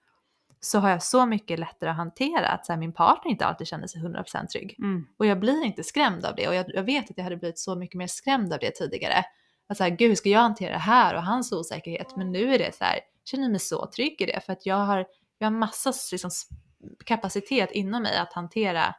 så 0.59 0.79
har 0.79 0.89
jag 0.89 1.03
så 1.03 1.25
mycket 1.25 1.59
lättare 1.59 1.89
att 1.89 1.95
hantera 1.95 2.47
att 2.47 2.65
så 2.65 2.71
här, 2.71 2.79
min 2.79 2.93
partner 2.93 3.31
inte 3.31 3.45
alltid 3.45 3.67
känner 3.67 3.87
sig 3.87 4.01
100% 4.01 4.47
trygg. 4.47 4.75
Mm. 4.79 5.07
Och 5.17 5.25
jag 5.25 5.39
blir 5.39 5.65
inte 5.65 5.83
skrämd 5.83 6.25
av 6.25 6.35
det 6.35 6.47
och 6.47 6.55
jag, 6.55 6.65
jag 6.67 6.83
vet 6.83 7.09
att 7.09 7.17
jag 7.17 7.23
hade 7.23 7.37
blivit 7.37 7.59
så 7.59 7.75
mycket 7.75 7.97
mer 7.97 8.07
skrämd 8.07 8.53
av 8.53 8.59
det 8.59 8.71
tidigare. 8.71 9.25
Att 9.67 9.77
så 9.77 9.83
här, 9.83 9.89
gud 9.89 10.09
hur 10.09 10.15
ska 10.15 10.29
jag 10.29 10.39
hantera 10.39 10.71
det 10.71 10.77
här 10.77 11.15
och 11.15 11.23
hans 11.23 11.51
osäkerhet? 11.51 12.15
Men 12.15 12.31
nu 12.31 12.53
är 12.53 12.59
det 12.59 12.75
så 12.75 12.83
här, 12.83 12.93
jag 12.93 13.27
känner 13.27 13.49
mig 13.49 13.59
så 13.59 13.85
trygg 13.95 14.21
i 14.21 14.25
det 14.25 14.41
för 14.45 14.53
att 14.53 14.65
jag 14.65 14.75
har, 14.75 15.05
jag 15.37 15.45
har 15.45 15.51
massa 15.51 15.93
liksom, 16.11 16.31
kapacitet 17.05 17.71
inom 17.71 18.03
mig 18.03 18.17
att 18.17 18.33
hantera 18.33 18.95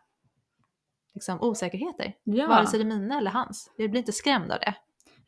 liksom, 1.15 1.41
osäkerheter. 1.41 2.15
Ja. 2.25 2.47
Vare 2.47 2.67
sig 2.67 2.79
det 2.79 2.85
är 2.85 2.99
mina 2.99 3.19
eller 3.19 3.31
hans. 3.31 3.71
Jag 3.77 3.91
blir 3.91 4.01
inte 4.01 4.13
skrämd 4.13 4.53
av 4.53 4.59
det. 4.61 4.75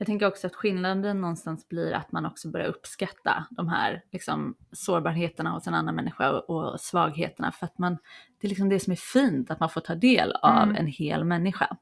Jag 0.00 0.06
tänker 0.06 0.26
också 0.26 0.46
att 0.46 0.54
skillnaden 0.54 1.20
någonstans 1.20 1.68
blir 1.68 1.92
att 1.92 2.12
man 2.12 2.26
också 2.26 2.48
börjar 2.50 2.66
uppskatta 2.66 3.46
de 3.50 3.68
här 3.68 4.02
liksom, 4.12 4.54
sårbarheterna 4.72 5.50
hos 5.50 5.66
en 5.66 5.74
annan 5.74 5.94
människa 5.94 6.30
och, 6.30 6.50
och 6.50 6.80
svagheterna. 6.80 7.52
För 7.52 7.66
att 7.66 7.78
man, 7.78 7.98
det 8.40 8.46
är 8.46 8.48
liksom 8.48 8.68
det 8.68 8.80
som 8.80 8.92
är 8.92 8.96
fint, 8.96 9.50
att 9.50 9.60
man 9.60 9.70
får 9.70 9.80
ta 9.80 9.94
del 9.94 10.32
av 10.32 10.62
Mm. 10.62 10.76
en 10.76 10.86
hel 10.86 11.24
människa. 11.24 11.76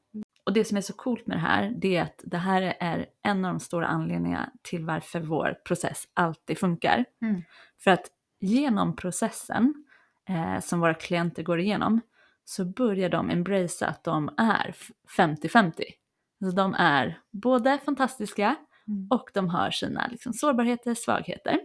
Och 0.47 0.53
det 0.53 0.65
som 0.65 0.77
är 0.77 0.81
så 0.81 0.93
coolt 0.93 1.27
med 1.27 1.37
det 1.37 1.41
här, 1.41 1.73
det 1.77 1.95
är 1.95 2.01
att 2.01 2.21
det 2.23 2.37
här 2.37 2.75
är 2.79 3.05
en 3.23 3.45
av 3.45 3.53
de 3.53 3.59
stora 3.59 3.87
anledningarna 3.87 4.51
till 4.61 4.85
varför 4.85 5.19
vår 5.19 5.57
process 5.65 6.07
alltid 6.13 6.57
funkar. 6.57 7.05
Mm. 7.21 7.41
För 7.83 7.91
att 7.91 8.05
genom 8.39 8.95
processen 8.95 9.85
eh, 10.29 10.59
som 10.59 10.79
våra 10.79 10.93
klienter 10.93 11.43
går 11.43 11.59
igenom 11.59 12.01
så 12.45 12.65
börjar 12.65 13.09
de 13.09 13.29
embracea 13.29 13.87
att 13.87 14.03
de 14.03 14.29
är 14.37 14.75
50-50. 15.17 15.71
Alltså 16.41 16.55
de 16.55 16.73
är 16.73 17.19
både 17.31 17.77
fantastiska 17.85 18.55
Mm. 18.87 19.07
och 19.09 19.29
de 19.33 19.49
har 19.49 19.71
sina 19.71 20.07
liksom, 20.07 20.33
sårbarheter, 20.33 20.93
svagheter. 20.93 21.59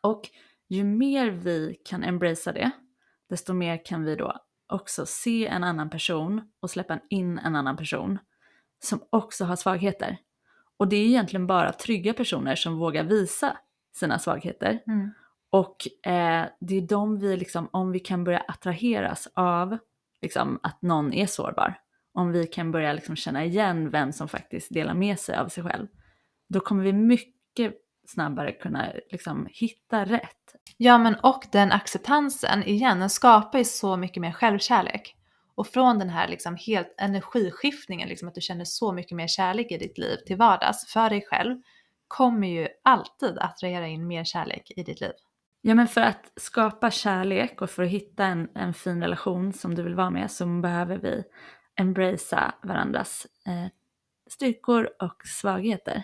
Och 0.00 0.30
ju 0.68 0.84
mer 0.84 1.30
vi 1.30 1.80
kan 1.84 2.04
embracea 2.04 2.52
det, 2.52 2.70
desto 3.28 3.52
mer 3.52 3.84
kan 3.84 4.04
vi 4.04 4.16
då 4.16 4.45
också 4.68 5.06
se 5.06 5.46
en 5.46 5.64
annan 5.64 5.90
person 5.90 6.40
och 6.60 6.70
släppa 6.70 6.98
in 7.10 7.38
en 7.38 7.56
annan 7.56 7.76
person 7.76 8.18
som 8.78 9.00
också 9.10 9.44
har 9.44 9.56
svagheter. 9.56 10.18
Och 10.76 10.88
det 10.88 10.96
är 10.96 11.06
egentligen 11.06 11.46
bara 11.46 11.72
trygga 11.72 12.14
personer 12.14 12.56
som 12.56 12.78
vågar 12.78 13.04
visa 13.04 13.56
sina 13.96 14.18
svagheter. 14.18 14.82
Mm. 14.86 15.10
Och 15.50 16.06
eh, 16.10 16.46
det 16.60 16.76
är 16.76 16.88
de 16.88 17.18
vi 17.18 17.36
liksom, 17.36 17.68
om 17.72 17.92
vi 17.92 18.00
kan 18.00 18.24
börja 18.24 18.38
attraheras 18.38 19.28
av 19.34 19.78
liksom, 20.22 20.60
att 20.62 20.82
någon 20.82 21.12
är 21.12 21.26
sårbar, 21.26 21.80
om 22.12 22.32
vi 22.32 22.46
kan 22.46 22.72
börja 22.72 22.92
liksom 22.92 23.16
känna 23.16 23.44
igen 23.44 23.90
vem 23.90 24.12
som 24.12 24.28
faktiskt 24.28 24.74
delar 24.74 24.94
med 24.94 25.18
sig 25.18 25.36
av 25.36 25.48
sig 25.48 25.64
själv, 25.64 25.86
då 26.48 26.60
kommer 26.60 26.84
vi 26.84 26.92
mycket 26.92 27.74
snabbare 28.08 28.52
kunna 28.52 28.92
liksom, 29.10 29.48
hitta 29.50 30.04
rätt. 30.04 30.54
Ja 30.76 30.98
men 30.98 31.14
och 31.14 31.44
den 31.52 31.72
acceptansen 31.72 32.62
igen, 32.62 33.00
den 33.00 33.10
skapar 33.10 33.58
ju 33.58 33.64
så 33.64 33.96
mycket 33.96 34.20
mer 34.20 34.32
självkärlek. 34.32 35.16
Och 35.54 35.66
från 35.66 35.98
den 35.98 36.08
här 36.08 36.28
liksom 36.28 36.56
helt 36.66 36.94
energiskiftningen, 36.98 38.08
liksom 38.08 38.28
att 38.28 38.34
du 38.34 38.40
känner 38.40 38.64
så 38.64 38.92
mycket 38.92 39.16
mer 39.16 39.26
kärlek 39.26 39.72
i 39.72 39.78
ditt 39.78 39.98
liv 39.98 40.16
till 40.26 40.36
vardags 40.36 40.92
för 40.92 41.10
dig 41.10 41.26
själv, 41.30 41.56
kommer 42.08 42.48
ju 42.48 42.68
alltid 42.82 43.38
attrahera 43.38 43.86
in 43.86 44.06
mer 44.06 44.24
kärlek 44.24 44.72
i 44.76 44.82
ditt 44.82 45.00
liv. 45.00 45.12
Ja 45.60 45.74
men 45.74 45.88
för 45.88 46.00
att 46.00 46.32
skapa 46.36 46.90
kärlek 46.90 47.62
och 47.62 47.70
för 47.70 47.82
att 47.82 47.88
hitta 47.88 48.24
en, 48.24 48.48
en 48.54 48.74
fin 48.74 49.02
relation 49.02 49.52
som 49.52 49.74
du 49.74 49.82
vill 49.82 49.94
vara 49.94 50.10
med 50.10 50.30
så 50.30 50.46
behöver 50.46 50.98
vi 50.98 51.24
embracea 51.76 52.54
varandras 52.62 53.26
eh, 53.46 53.66
styrkor 54.30 54.88
och 55.02 55.22
svagheter. 55.24 56.02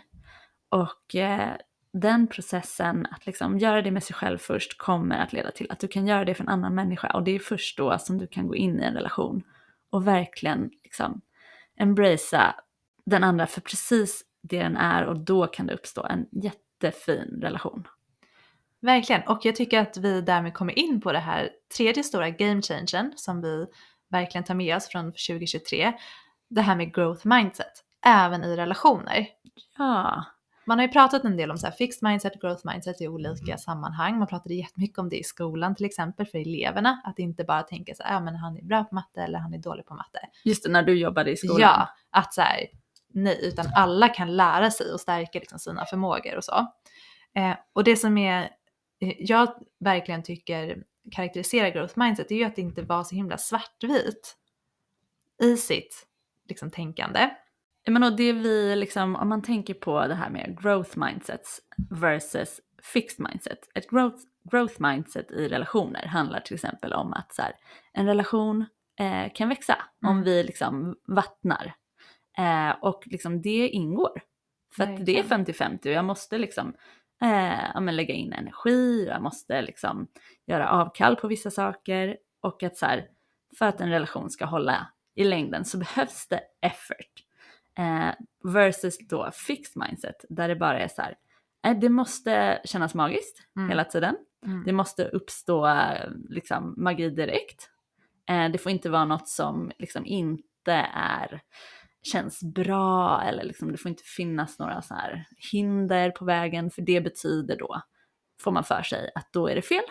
Och 0.69 1.15
eh, 1.15 1.57
den 1.93 2.27
processen, 2.27 3.07
att 3.11 3.27
liksom 3.27 3.59
göra 3.59 3.83
det 3.83 3.91
med 3.91 4.03
sig 4.03 4.15
själv 4.15 4.39
först, 4.39 4.79
kommer 4.79 5.19
att 5.19 5.33
leda 5.33 5.51
till 5.51 5.71
att 5.71 5.79
du 5.79 5.89
kan 5.89 6.07
göra 6.07 6.25
det 6.25 6.35
för 6.35 6.45
en 6.45 6.49
annan 6.49 6.75
människa. 6.75 7.09
Och 7.09 7.23
det 7.23 7.31
är 7.31 7.39
först 7.39 7.79
då 7.79 7.99
som 7.99 8.19
du 8.19 8.27
kan 8.27 8.47
gå 8.47 8.57
in 8.57 8.81
i 8.81 8.85
en 8.85 8.95
relation 8.95 9.43
och 9.91 10.07
verkligen 10.07 10.71
liksom 10.85 11.21
embracea 11.77 12.55
den 13.05 13.25
andra 13.25 13.47
för 13.47 13.61
precis 13.61 14.25
det 14.43 14.63
den 14.63 14.77
är 14.77 15.05
och 15.05 15.21
då 15.21 15.47
kan 15.47 15.67
det 15.67 15.75
uppstå 15.75 16.07
en 16.07 16.27
jättefin 16.33 17.39
relation. 17.43 17.89
Verkligen, 18.81 19.23
och 19.23 19.41
jag 19.43 19.57
tycker 19.57 19.81
att 19.81 19.97
vi 19.97 20.21
därmed 20.21 20.55
kommer 20.55 20.79
in 20.79 21.01
på 21.01 21.13
det 21.13 21.19
här 21.19 21.51
tredje 21.77 22.03
stora 22.03 22.31
game 22.31 22.63
changern 22.63 23.13
som 23.17 23.43
vi 23.43 23.67
verkligen 24.11 24.45
tar 24.45 24.55
med 24.55 24.77
oss 24.77 24.89
från 24.89 25.05
2023. 25.05 25.93
Det 26.49 26.61
här 26.61 26.77
med 26.77 26.95
growth 26.95 27.27
mindset, 27.27 27.73
även 28.07 28.45
i 28.45 28.57
relationer. 28.57 29.27
Ja, 29.79 30.25
Man 30.67 30.79
har 30.79 30.87
ju 30.87 30.93
pratat 30.93 31.25
en 31.25 31.37
del 31.37 31.51
om 31.51 31.59
så 31.59 31.67
här 31.67 31.75
fixed 31.75 32.09
mindset, 32.09 32.41
growth 32.41 32.67
mindset 32.67 33.01
i 33.01 33.09
olika 33.09 33.59
sammanhang. 33.59 34.19
Man 34.19 34.29
pratade 34.29 34.55
jättemycket 34.55 34.99
om 34.99 35.09
det 35.09 35.19
i 35.19 35.25
skolan 35.25 35.75
till 35.75 35.87
exempel 35.87 36.27
för 36.27 36.39
eleverna. 36.39 37.03
Att 37.05 37.19
inte 37.19 37.45
bara 37.45 37.63
tänka 37.63 37.95
så 37.95 38.03
här, 38.03 38.15
ja 38.15 38.21
men 38.21 38.37
han 38.37 38.57
är 38.57 38.63
bra 38.63 38.85
på 38.85 38.95
matte 38.95 39.23
eller 39.23 39.39
han 39.39 39.55
är 39.55 39.59
dålig 39.59 39.87
på 39.87 39.95
matte. 39.95 40.19
just 40.45 40.65
det, 40.65 40.71
när 40.71 40.83
du 40.83 40.99
jobbade 40.99 41.31
i 41.31 41.37
skolan. 41.37 41.61
Ja, 41.61 41.89
att 42.11 42.35
så 42.35 42.41
här, 42.41 42.67
nej, 43.15 43.39
utan 43.43 43.67
alla 43.77 44.09
kan 44.09 44.37
lära 44.37 44.71
sig 44.71 44.93
och 44.93 45.01
stärka 45.01 45.39
liksom 45.39 45.59
sina 45.59 45.87
förmågor 45.87 46.37
och 46.37 46.45
så. 46.45 46.67
Eh, 47.35 47.57
och 47.73 47.85
det 47.85 47.97
som 47.97 48.19
är, 48.19 48.43
eh, 49.01 49.15
jag 49.19 49.49
verkligen 49.81 50.23
tycker 50.23 50.83
karaktäriserar 51.11 51.71
growth 51.71 51.99
mindset 51.99 52.31
är 52.31 52.35
ju 52.35 52.45
att 52.45 52.57
det 52.57 52.63
inte 52.63 52.83
var 52.83 53.05
så 53.05 53.15
himla 53.15 53.39
svartvit 53.39 54.37
i 55.43 55.57
sitt 55.57 56.07
liksom, 56.49 56.71
tänkande. 56.71 57.31
Ja, 57.85 57.93
Men 57.93 58.03
och 58.03 58.17
det 58.17 58.33
vi 58.33 58.77
liksom, 58.77 59.17
om 59.17 59.29
man 59.29 59.43
tänker 59.43 59.75
på 59.75 60.07
det 60.07 60.15
här 60.15 60.31
med 60.31 60.59
growth 60.63 60.99
mindsets 60.99 61.61
versus 61.91 62.61
fixed 62.83 63.27
mindset. 63.29 63.59
Ett 63.75 63.91
growth, 63.91 64.17
growth 64.51 64.75
mindset 64.79 65.31
i 65.31 65.49
relationer 65.49 66.07
handlar 66.07 66.41
till 66.41 66.55
exempel 66.55 66.93
om 66.93 67.13
att 67.13 67.35
så 67.35 67.43
här, 67.43 67.53
en 67.93 68.07
relation 68.07 68.65
eh, 69.01 69.33
kan 69.35 69.49
växa 69.49 69.77
om 70.03 70.11
Mm. 70.11 70.23
vi 70.25 70.43
liksom 70.43 70.97
vattnar. 71.07 71.75
Eh, 72.39 72.71
och 72.81 73.03
liksom 73.07 73.43
det 73.43 73.69
ingår. 73.69 74.23
För 74.77 74.83
att 74.83 75.07
det 75.07 75.19
är 75.19 75.23
Verkligen. 75.23 75.79
50-50 75.79 75.87
och 75.87 75.93
jag 75.93 76.05
måste 76.05 76.39
liksom 76.39 76.75
eh, 77.23 77.81
men 77.81 77.97
lägga 77.97 78.15
in 78.15 78.33
energi 78.33 79.07
jag 79.09 79.23
måste 79.23 79.63
liksom 79.63 80.07
göra 80.47 80.69
avkall 80.71 81.17
på 81.17 81.29
vissa 81.29 81.51
saker. 81.51 82.17
Och 82.41 82.63
att 82.63 82.77
så 82.77 82.87
här, 82.87 83.07
för 83.59 83.67
att 83.67 83.81
en 83.81 83.91
relation 83.91 84.31
ska 84.31 84.45
hålla 84.45 84.87
i 85.15 85.25
längden 85.25 85.65
så 85.65 85.79
behövs 85.79 86.29
det 86.29 86.41
effort. 86.63 87.25
Eh, 87.79 88.15
versus 88.53 88.99
då 89.09 89.31
fixed 89.33 89.83
mindset 89.87 90.25
där 90.29 90.49
det 90.49 90.57
bara 90.57 90.81
är 90.81 90.89
så 90.89 91.03
här, 91.03 91.15
eh, 91.67 91.79
det 91.79 91.89
måste 91.89 92.61
kännas 92.65 92.95
magiskt 92.95 93.39
Mm. 93.57 93.69
hela 93.69 93.85
tiden. 93.85 94.17
Mm. 94.47 94.65
Det 94.65 94.73
måste 94.73 95.09
uppstå 95.09 95.69
liksom, 96.29 96.75
magi 96.77 97.11
direkt. 97.11 97.71
Eh, 98.29 98.49
det 98.49 98.59
får 98.59 98.73
inte 98.73 98.91
vara 98.91 99.05
något 99.05 99.29
som 99.29 99.73
liksom 99.79 100.07
inte 100.07 100.73
är, 100.95 101.41
känns 102.03 102.43
bra 102.43 103.23
eller 103.23 103.45
liksom, 103.45 103.73
det 103.73 103.79
får 103.79 103.89
inte 103.89 104.03
finnas 104.17 104.59
några 104.59 104.83
så 104.83 104.95
här 104.95 105.27
hinder 105.53 106.11
på 106.11 106.25
vägen 106.25 106.71
för 106.71 106.83
det 106.83 107.01
betyder 107.01 107.57
då, 107.59 107.83
får 108.41 108.51
man 108.51 108.65
för 108.65 108.83
sig, 108.83 109.11
att 109.15 109.33
då 109.33 109.49
är 109.49 109.55
det 109.55 109.63
fel. 109.63 109.85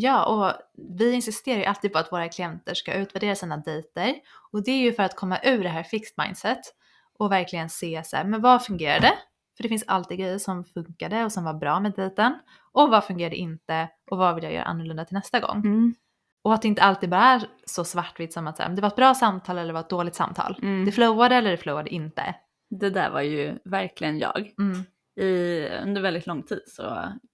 Ja, 0.00 0.24
och 0.24 0.52
vi 0.98 1.12
insisterar 1.12 1.58
ju 1.58 1.64
alltid 1.64 1.92
på 1.92 1.98
att 1.98 2.12
våra 2.12 2.28
klienter 2.28 2.74
ska 2.74 2.94
utvärdera 2.94 3.34
sina 3.34 3.56
dejter. 3.56 4.14
Och 4.52 4.64
det 4.64 4.70
är 4.70 4.78
ju 4.78 4.92
för 4.92 5.02
att 5.02 5.16
komma 5.16 5.38
ur 5.42 5.62
det 5.62 5.68
här 5.68 5.82
fixed 5.82 6.24
mindset 6.24 6.60
och 7.18 7.32
verkligen 7.32 7.70
se 7.70 8.02
så 8.04 8.16
här, 8.16 8.24
men 8.24 8.40
vad 8.40 8.64
fungerade? 8.64 9.12
För 9.56 9.62
det 9.62 9.68
finns 9.68 9.84
alltid 9.86 10.18
grejer 10.18 10.38
som 10.38 10.64
funkade 10.64 11.24
och 11.24 11.32
som 11.32 11.44
var 11.44 11.54
bra 11.54 11.80
med 11.80 11.92
dejten. 11.92 12.38
Och 12.72 12.90
vad 12.90 13.04
fungerade 13.04 13.36
inte? 13.36 13.88
Och 14.10 14.18
vad 14.18 14.34
vill 14.34 14.44
jag 14.44 14.52
göra 14.52 14.64
annorlunda 14.64 15.04
till 15.04 15.14
nästa 15.14 15.40
gång? 15.40 15.56
Mm. 15.56 15.94
Och 16.42 16.54
att 16.54 16.62
det 16.62 16.68
inte 16.68 16.82
alltid 16.82 17.10
bara 17.10 17.24
är 17.24 17.42
så 17.64 17.84
svartvitt 17.84 18.32
som 18.32 18.46
att 18.46 18.56
så 18.56 18.62
här, 18.62 18.70
det 18.70 18.82
var 18.82 18.88
ett 18.88 18.96
bra 18.96 19.14
samtal 19.14 19.58
eller 19.58 19.66
det 19.66 19.72
var 19.72 19.80
ett 19.80 19.90
dåligt 19.90 20.14
samtal. 20.14 20.58
Mm. 20.62 20.84
Det 20.84 20.92
flowade 20.92 21.34
eller 21.34 21.50
det 21.50 21.56
flowade 21.56 21.90
inte. 21.90 22.34
Det 22.70 22.90
där 22.90 23.10
var 23.10 23.20
ju 23.20 23.58
verkligen 23.64 24.18
jag. 24.18 24.54
Mm. 24.58 24.84
I, 25.18 25.68
under 25.82 26.00
väldigt 26.02 26.26
lång 26.26 26.42
tid. 26.42 26.62
Så 26.66 26.82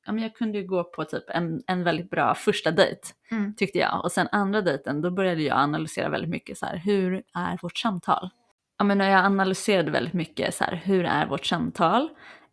ja, 0.06 0.12
men 0.12 0.18
jag 0.18 0.34
kunde 0.34 0.58
ju 0.58 0.66
gå 0.66 0.84
på 0.84 1.04
typ 1.04 1.24
en, 1.28 1.62
en 1.66 1.84
väldigt 1.84 2.10
bra 2.10 2.34
första 2.34 2.70
dejt 2.70 3.00
Mm. 3.30 3.54
tyckte 3.54 3.78
jag. 3.78 4.04
Och 4.04 4.12
sen 4.12 4.28
andra 4.32 4.60
dejten 4.60 5.00
då 5.00 5.10
började 5.10 5.42
jag 5.42 5.58
analysera 5.58 6.08
väldigt 6.08 6.30
mycket 6.30 6.58
så 6.58 6.66
här, 6.66 6.76
hur 6.76 7.22
är 7.34 7.58
vårt 7.62 7.76
samtal? 7.78 8.30
Ja 8.78 8.84
men 8.84 9.00
jag 9.00 9.24
analyserade 9.24 9.90
väldigt 9.90 10.14
mycket 10.14 10.54
så 10.54 10.64
här, 10.64 10.82
hur 10.84 11.04
är 11.04 11.26
vårt 11.26 11.46
samtal? 11.46 12.08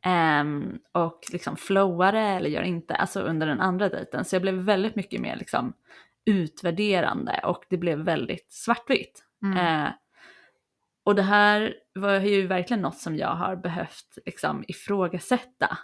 Ehm, 0.05 0.79
och 0.91 1.19
liksom 1.31 1.55
flowar 1.57 2.11
det 2.11 2.19
eller 2.19 2.49
gör 2.49 2.61
inte? 2.61 2.95
Alltså 2.95 3.19
under 3.21 3.47
den 3.47 3.61
andra 3.61 3.89
dejten. 3.89 4.25
Så 4.25 4.35
jag 4.35 4.41
blev 4.41 4.55
väldigt 4.55 4.95
mycket 4.95 5.21
mer 5.21 5.35
liksom 5.35 5.73
utvärderande 6.25 7.39
och 7.43 7.63
det 7.69 7.77
blev 7.77 7.99
väldigt 7.99 8.51
svartvitt. 8.53 9.23
Mm. 9.43 9.57
Eh, 9.57 9.91
och 11.03 11.15
det 11.15 11.21
här 11.21 11.73
var 11.93 12.19
ju 12.19 12.47
verkligen 12.47 12.81
något 12.81 12.97
som 12.97 13.15
jag 13.15 13.35
har 13.35 13.55
behövt 13.55 14.17
liksom 14.25 14.63
ifrågasätta 14.67 15.77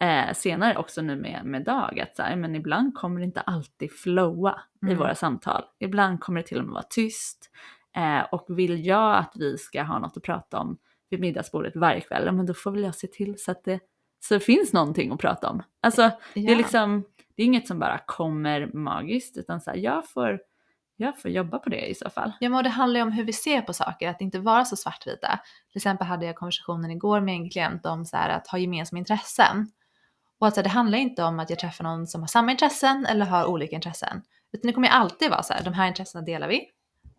eh, 0.00 0.34
senare 0.34 0.76
också 0.76 1.02
nu 1.02 1.16
med, 1.16 1.44
med 1.44 1.64
Dag. 1.64 2.00
Att 2.00 2.16
så 2.16 2.22
här, 2.22 2.36
men 2.36 2.54
ibland 2.56 2.94
kommer 2.94 3.20
det 3.20 3.24
inte 3.26 3.40
alltid 3.40 3.92
flowa 3.92 4.60
i 4.82 4.86
Mm. 4.86 4.98
våra 4.98 5.14
samtal. 5.14 5.62
Ibland 5.78 6.20
kommer 6.20 6.40
det 6.42 6.46
till 6.46 6.58
och 6.58 6.64
med 6.64 6.72
vara 6.72 6.84
tyst. 6.90 7.50
Eh, 7.96 8.20
och 8.34 8.46
vill 8.58 8.86
jag 8.86 9.16
att 9.16 9.32
vi 9.36 9.58
ska 9.58 9.82
ha 9.82 9.98
något 9.98 10.16
att 10.16 10.22
prata 10.22 10.58
om 10.58 10.78
vid 11.10 11.20
middagsbordet 11.20 11.76
varje 11.76 12.00
kväll, 12.00 12.32
men 12.32 12.46
då 12.46 12.54
får 12.54 12.70
väl 12.70 12.82
jag 12.82 12.94
se 12.94 13.06
till 13.06 13.38
så 13.38 13.50
att 13.50 13.64
det, 13.64 13.80
så 14.20 14.34
det 14.34 14.40
finns 14.40 14.72
någonting 14.72 15.12
att 15.12 15.18
prata 15.20 15.50
om. 15.50 15.62
Alltså 15.80 16.10
det 16.34 16.40
är 16.40 16.56
liksom, 16.56 17.04
det 17.36 17.42
är 17.42 17.46
inget 17.46 17.66
som 17.68 17.78
bara 17.78 17.98
kommer 18.06 18.70
magiskt 18.74 19.36
utan 19.36 19.60
så 19.60 19.70
här, 19.70 19.78
jag 19.78 20.08
får, 20.08 20.40
jag 21.00 21.18
får 21.18 21.30
jobba 21.30 21.58
på 21.58 21.70
det 21.70 21.86
i 21.86 21.94
så 21.94 22.10
fall. 22.10 22.32
Ja, 22.40 22.48
men 22.48 22.64
det 22.64 22.70
handlar 22.70 23.00
ju 23.00 23.02
om 23.02 23.12
hur 23.12 23.24
vi 23.24 23.32
ser 23.32 23.60
på 23.60 23.72
saker, 23.72 24.08
att 24.08 24.20
inte 24.20 24.38
vara 24.38 24.64
så 24.64 24.76
svartvita. 24.76 25.40
Till 25.72 25.78
exempel 25.78 26.06
hade 26.06 26.26
jag 26.26 26.36
konversationen 26.36 26.90
igår 26.90 27.20
med 27.20 27.34
en 27.34 27.50
klient 27.50 27.86
om 27.86 28.04
så 28.04 28.16
här, 28.16 28.28
att 28.28 28.46
ha 28.46 28.58
gemensamma 28.58 28.98
intressen. 28.98 29.70
Och 30.40 30.46
att 30.46 30.54
så 30.54 30.60
här, 30.60 30.62
det 30.62 30.70
handlar 30.70 30.98
inte 30.98 31.24
om 31.24 31.40
att 31.40 31.50
jag 31.50 31.58
träffar 31.58 31.84
någon 31.84 32.06
som 32.06 32.20
har 32.20 32.28
samma 32.28 32.50
intressen 32.50 33.06
eller 33.06 33.26
har 33.26 33.44
olika 33.46 33.76
intressen. 33.76 34.22
Utan 34.52 34.68
det 34.68 34.72
kommer 34.72 34.88
ju 34.88 34.94
alltid 34.94 35.30
vara 35.30 35.42
så 35.42 35.52
här, 35.52 35.64
de 35.64 35.74
här 35.74 35.88
intressena 35.88 36.24
delar 36.24 36.48
vi, 36.48 36.64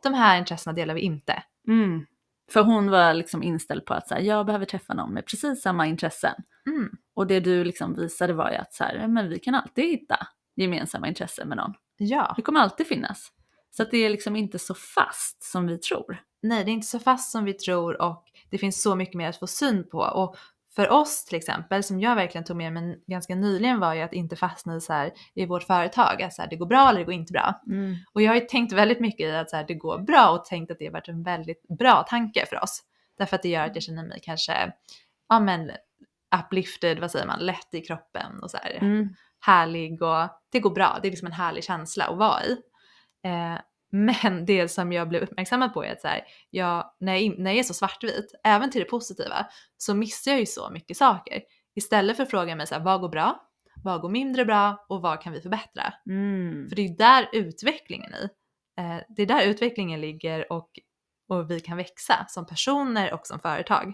de 0.03 0.13
här 0.13 0.37
intressena 0.37 0.73
delar 0.73 0.93
vi 0.93 1.01
inte. 1.01 1.43
Mm. 1.67 2.05
För 2.51 2.63
hon 2.63 2.91
var 2.91 3.13
liksom 3.13 3.43
inställd 3.43 3.85
på 3.85 3.93
att 3.93 4.07
så 4.07 4.13
här, 4.13 4.21
jag 4.21 4.45
behöver 4.45 4.65
träffa 4.65 4.93
någon 4.93 5.13
med 5.13 5.25
precis 5.25 5.61
samma 5.61 5.87
intressen. 5.87 6.35
Mm. 6.67 6.89
Och 7.15 7.27
det 7.27 7.39
du 7.39 7.63
liksom 7.63 7.93
visade 7.95 8.33
var 8.33 8.51
ju 8.51 8.55
att 8.55 8.73
så 8.73 8.83
här, 8.83 9.07
men 9.07 9.29
vi 9.29 9.39
kan 9.39 9.55
alltid 9.55 9.85
hitta 9.85 10.27
gemensamma 10.55 11.07
intressen 11.07 11.47
med 11.47 11.57
någon. 11.57 11.73
Ja, 11.97 12.33
Det 12.35 12.41
kommer 12.41 12.59
alltid 12.59 12.87
finnas. 12.87 13.31
Så 13.71 13.83
att 13.83 13.91
det 13.91 13.97
är 13.97 14.09
liksom 14.09 14.35
inte 14.35 14.59
så 14.59 14.73
fast 14.73 15.43
som 15.43 15.67
vi 15.67 15.77
tror. 15.77 16.17
nej 16.43 16.63
det 16.63 16.71
är 16.71 16.73
inte 16.73 16.87
så 16.87 16.99
fast 16.99 17.31
som 17.31 17.45
vi 17.45 17.53
tror 17.53 18.01
och 18.01 18.23
det 18.49 18.57
finns 18.57 18.81
så 18.81 18.95
mycket 18.95 19.15
mer 19.15 19.29
att 19.29 19.39
få 19.39 19.47
syn 19.47 19.89
på. 19.89 19.97
Och 19.97 20.35
för 20.75 20.89
oss 20.89 21.25
till 21.25 21.37
exempel, 21.37 21.83
som 21.83 21.99
jag 21.99 22.15
verkligen 22.15 22.45
tog 22.45 22.57
med 22.57 22.73
mig 22.73 23.03
ganska 23.07 23.35
nyligen 23.35 23.79
var 23.79 23.93
ju 23.93 24.01
att 24.01 24.13
inte 24.13 24.35
fastna 24.35 24.75
i, 24.75 24.81
så 24.81 24.93
här, 24.93 25.11
i 25.33 25.45
vårt 25.45 25.63
företag, 25.63 26.21
att 26.23 26.33
så 26.33 26.41
här, 26.41 26.49
det 26.49 26.55
går 26.55 26.65
bra 26.65 26.89
eller 26.89 26.99
det 26.99 27.05
går 27.05 27.13
inte 27.13 27.33
bra. 27.33 27.61
Mm. 27.67 27.95
Och 28.13 28.21
jag 28.21 28.31
har 28.31 28.35
ju 28.35 28.41
tänkt 28.41 28.73
väldigt 28.73 28.99
mycket 28.99 29.25
i 29.25 29.31
att 29.31 29.49
så 29.49 29.55
här, 29.55 29.65
det 29.67 29.73
går 29.73 29.97
bra 29.99 30.29
och 30.29 30.45
tänkt 30.45 30.71
att 30.71 30.79
det 30.79 30.85
har 30.85 30.93
varit 30.93 31.07
en 31.07 31.23
väldigt 31.23 31.67
bra 31.79 32.05
tanke 32.09 32.45
för 32.49 32.63
oss. 32.63 32.83
Därför 33.17 33.35
att 33.35 33.41
det 33.41 33.49
gör 33.49 33.65
att 33.65 33.75
jag 33.75 33.83
känner 33.83 34.07
mig 34.07 34.19
kanske, 34.23 34.71
ja 35.29 35.39
men 35.39 35.71
uplifted, 36.39 36.99
vad 36.99 37.11
säger 37.11 37.27
man, 37.27 37.39
lätt 37.39 37.73
i 37.73 37.81
kroppen 37.81 38.43
och 38.43 38.51
så 38.51 38.57
här, 38.57 38.77
Mm. 38.81 39.09
härlig 39.39 40.01
och 40.01 40.29
det 40.51 40.59
går 40.59 40.69
bra. 40.71 40.99
Det 41.01 41.07
är 41.07 41.11
liksom 41.11 41.25
en 41.25 41.31
härlig 41.31 41.63
känsla 41.63 42.05
att 42.05 42.17
vara 42.17 42.43
i. 42.45 42.57
Eh, 43.25 43.61
men 43.91 44.45
det 44.45 44.67
som 44.67 44.91
jag 44.91 45.09
blev 45.09 45.23
uppmärksammad 45.23 45.73
på 45.73 45.85
är 45.85 45.91
att 45.91 46.01
så 46.01 46.07
här, 46.07 46.21
jag, 46.49 46.93
när, 46.99 47.15
jag, 47.15 47.39
när 47.39 47.51
jag 47.51 47.59
är 47.59 47.63
så 47.63 47.73
svartvit, 47.73 48.31
även 48.43 48.71
till 48.71 48.81
det 48.81 48.85
positiva, 48.89 49.47
så 49.77 49.95
missar 49.95 50.31
jag 50.31 50.39
ju 50.39 50.45
så 50.45 50.69
mycket 50.69 50.97
saker. 50.97 51.41
Istället 51.75 52.17
för 52.17 52.23
att 52.23 52.29
fråga 52.29 52.55
mig 52.55 52.67
så 52.67 52.75
här, 52.75 52.81
vad 52.81 53.01
går 53.01 53.09
bra? 53.09 53.47
Vad 53.83 54.01
går 54.01 54.09
mindre 54.09 54.45
bra? 54.45 54.85
Och 54.89 55.01
vad 55.01 55.21
kan 55.21 55.33
vi 55.33 55.41
förbättra? 55.41 55.93
Mm. 56.09 56.69
För 56.69 56.75
det 56.75 56.81
är 56.81 56.97
där 56.97 57.29
utvecklingen 57.33 58.13
i. 58.13 58.23
Eh, 58.79 58.97
det 59.09 59.21
är 59.21 59.25
där 59.25 59.47
utvecklingen 59.47 60.01
ligger 60.01 60.51
och, 60.51 60.69
och 61.29 61.51
vi 61.51 61.59
kan 61.59 61.77
växa 61.77 62.25
som 62.27 62.45
personer 62.45 63.13
och 63.13 63.27
som 63.27 63.39
företag. 63.39 63.93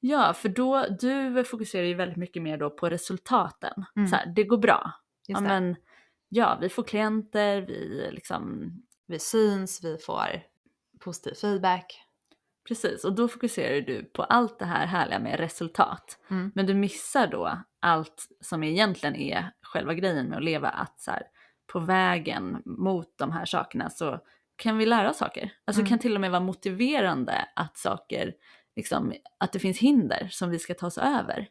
Ja, 0.00 0.34
för 0.34 0.48
då, 0.48 0.86
du 1.00 1.44
fokuserar 1.44 1.84
ju 1.84 1.94
väldigt 1.94 2.16
mycket 2.16 2.42
mer 2.42 2.58
då 2.58 2.70
på 2.70 2.88
resultaten. 2.88 3.84
Mm. 3.96 4.08
Så 4.08 4.16
här, 4.16 4.26
det 4.36 4.44
går 4.44 4.58
bra. 4.58 4.92
Ja, 5.26 5.32
Just 5.32 5.48
det. 5.48 5.48
men, 5.48 5.76
ja, 6.28 6.58
vi 6.60 6.68
får 6.68 6.82
klienter, 6.82 7.60
vi 7.62 8.08
liksom, 8.12 8.72
Vi 9.06 9.18
syns, 9.18 9.84
vi 9.84 9.98
får 9.98 10.42
positiv 11.00 11.34
feedback. 11.34 12.00
precis. 12.68 13.04
Och 13.04 13.12
då 13.12 13.28
fokuserar 13.28 13.80
du 13.80 14.04
på 14.04 14.22
allt 14.22 14.58
det 14.58 14.64
här 14.64 14.86
härliga 14.86 15.18
med 15.18 15.40
resultat. 15.40 16.18
Mm. 16.30 16.52
Men 16.54 16.66
du 16.66 16.74
missar 16.74 17.26
då 17.26 17.58
allt 17.80 18.26
som 18.40 18.62
egentligen 18.64 19.16
är 19.16 19.52
själva 19.62 19.94
grejen 19.94 20.26
med 20.26 20.38
att 20.38 20.44
leva, 20.44 20.68
att 20.68 21.00
så 21.00 21.10
här, 21.10 21.22
på 21.72 21.80
vägen 21.80 22.62
mot 22.64 23.18
de 23.18 23.32
här 23.32 23.44
sakerna 23.44 23.90
så 23.90 24.20
kan 24.56 24.78
vi 24.78 24.86
lära 24.86 25.10
oss 25.10 25.16
saker. 25.18 25.52
Alltså 25.64 25.80
Mm. 25.80 25.88
kan 25.88 25.98
till 25.98 26.14
och 26.14 26.20
med 26.20 26.30
vara 26.30 26.40
motiverande 26.40 27.48
att 27.56 27.76
saker, 27.76 28.34
liksom, 28.76 29.12
att 29.38 29.52
det 29.52 29.58
finns 29.58 29.78
hinder 29.78 30.28
som 30.30 30.50
vi 30.50 30.58
ska 30.58 30.74
ta 30.74 30.86
oss 30.86 30.98
över. 30.98 31.48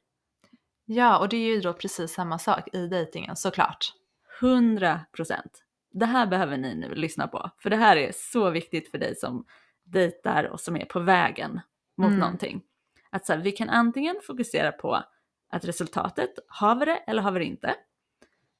Ja, 0.85 1.19
och 1.19 1.29
det 1.29 1.37
är 1.37 1.55
ju 1.55 1.61
då 1.61 1.73
precis 1.73 2.13
samma 2.13 2.39
sak 2.39 2.67
i 2.73 2.87
dejtingen 2.87 3.35
såklart. 3.35 3.93
100 4.41 4.99
procent. 5.11 5.63
Det 5.91 6.05
här 6.05 6.27
behöver 6.27 6.57
ni 6.57 6.75
nu 6.75 6.95
lyssna 6.95 7.27
på, 7.27 7.51
för 7.57 7.69
det 7.69 7.75
här 7.75 7.97
är 7.97 8.11
så 8.15 8.49
viktigt 8.49 8.91
för 8.91 8.97
dig 8.97 9.15
som 9.15 9.45
dejtar 9.83 10.43
och 10.43 10.59
som 10.59 10.75
är 10.77 10.85
på 10.85 10.99
vägen 10.99 11.59
mot 11.97 12.07
Mm. 12.07 12.19
någonting. 12.19 12.61
Att 13.09 13.25
så 13.25 13.33
här, 13.33 13.39
vi 13.39 13.51
kan 13.51 13.69
antingen 13.69 14.15
fokusera 14.23 14.71
på 14.71 15.03
att 15.49 15.65
resultatet, 15.65 16.29
har 16.47 16.75
vi 16.75 16.85
det 16.85 16.95
eller 16.97 17.21
har 17.21 17.31
vi 17.31 17.39
det 17.39 17.45
inte? 17.45 17.75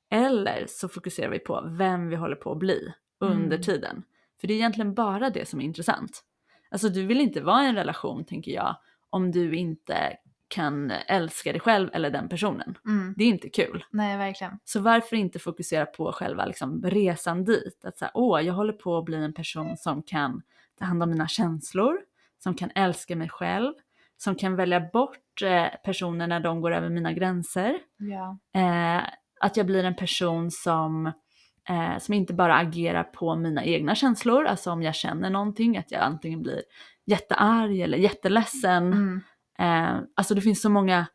Eller 0.10 0.66
så 0.68 0.90
fokuserar 0.90 1.30
vi 1.30 1.40
på 1.40 1.64
vem 1.72 2.10
vi 2.10 2.16
håller 2.16 2.36
på 2.36 2.52
att 2.52 2.58
bli 2.58 2.94
under 3.20 3.56
Mm. 3.58 3.62
tiden. 3.62 4.04
För 4.42 4.48
det 4.48 4.54
är 4.54 4.56
egentligen 4.56 4.94
bara 4.94 5.30
det 5.30 5.48
som 5.50 5.60
är 5.62 5.66
intressant. 5.66 6.24
Alltså 6.72 6.90
du 6.90 7.06
vill 7.06 7.22
inte 7.22 7.42
vara 7.42 7.64
i 7.64 7.68
en 7.68 7.76
relation, 7.76 8.26
tänker 8.26 8.52
jag, 8.52 8.76
om 9.10 9.32
du 9.32 9.56
inte 9.56 10.18
kan 10.48 10.92
älska 10.92 11.52
dig 11.52 11.62
själv 11.62 11.90
eller 11.94 12.12
den 12.12 12.30
personen. 12.30 12.78
Mm. 12.86 13.14
Det 13.18 13.24
är 13.24 13.28
inte 13.28 13.50
kul. 13.50 13.86
Nej, 13.92 14.18
verkligen. 14.18 14.60
Så 14.64 14.80
varför 14.80 15.16
inte 15.16 15.40
fokusera 15.40 15.86
på 15.86 16.12
själva 16.12 16.46
liksom, 16.46 16.84
resan 16.86 17.44
dit? 17.44 17.86
Att 17.86 17.98
säga, 17.98 18.12
åh, 18.14 18.42
jag 18.42 18.54
håller 18.54 18.74
på 18.74 18.98
att 18.98 19.06
bli 19.06 19.18
en 19.18 19.34
person 19.34 19.78
som 19.78 20.04
kan 20.04 20.42
ta 20.80 20.86
hand 20.86 21.04
om 21.04 21.10
mina 21.10 21.28
känslor, 21.28 21.98
som 22.44 22.54
kan 22.54 22.72
älska 22.76 23.16
mig 23.16 23.30
själv, 23.30 23.74
som 24.18 24.36
kan 24.36 24.56
välja 24.56 24.80
bort 24.80 25.42
eh, 25.42 25.68
personer 25.86 26.28
när 26.28 26.40
de 26.40 26.62
går 26.62 26.72
över 26.72 26.90
mina 26.90 27.14
gränser. 27.14 27.80
Ja. 27.98 28.38
Eh, 28.62 29.04
att 29.40 29.58
jag 29.58 29.66
blir 29.66 29.84
en 29.84 29.96
person 29.96 30.52
som, 30.52 31.06
eh, 31.70 31.98
som 32.00 32.14
inte 32.14 32.34
bara 32.34 32.56
agerar 32.56 33.04
på 33.04 33.36
mina 33.36 33.66
egna 33.66 33.96
känslor, 33.96 34.46
alltså 34.46 34.72
om 34.72 34.84
jag 34.84 34.96
känner 34.96 35.30
någonting, 35.30 35.78
att 35.78 35.92
jag 35.92 36.02
antingen 36.02 36.42
blir 36.42 36.62
jättearg 37.06 37.82
eller 37.82 37.98
jätteledsen. 37.98 38.94
Mm. 38.94 39.22
Eh, 39.60 40.00
alltså 40.16 40.36
det 40.36 40.42
finns 40.42 40.62
så 40.62 40.70
många 40.70 41.06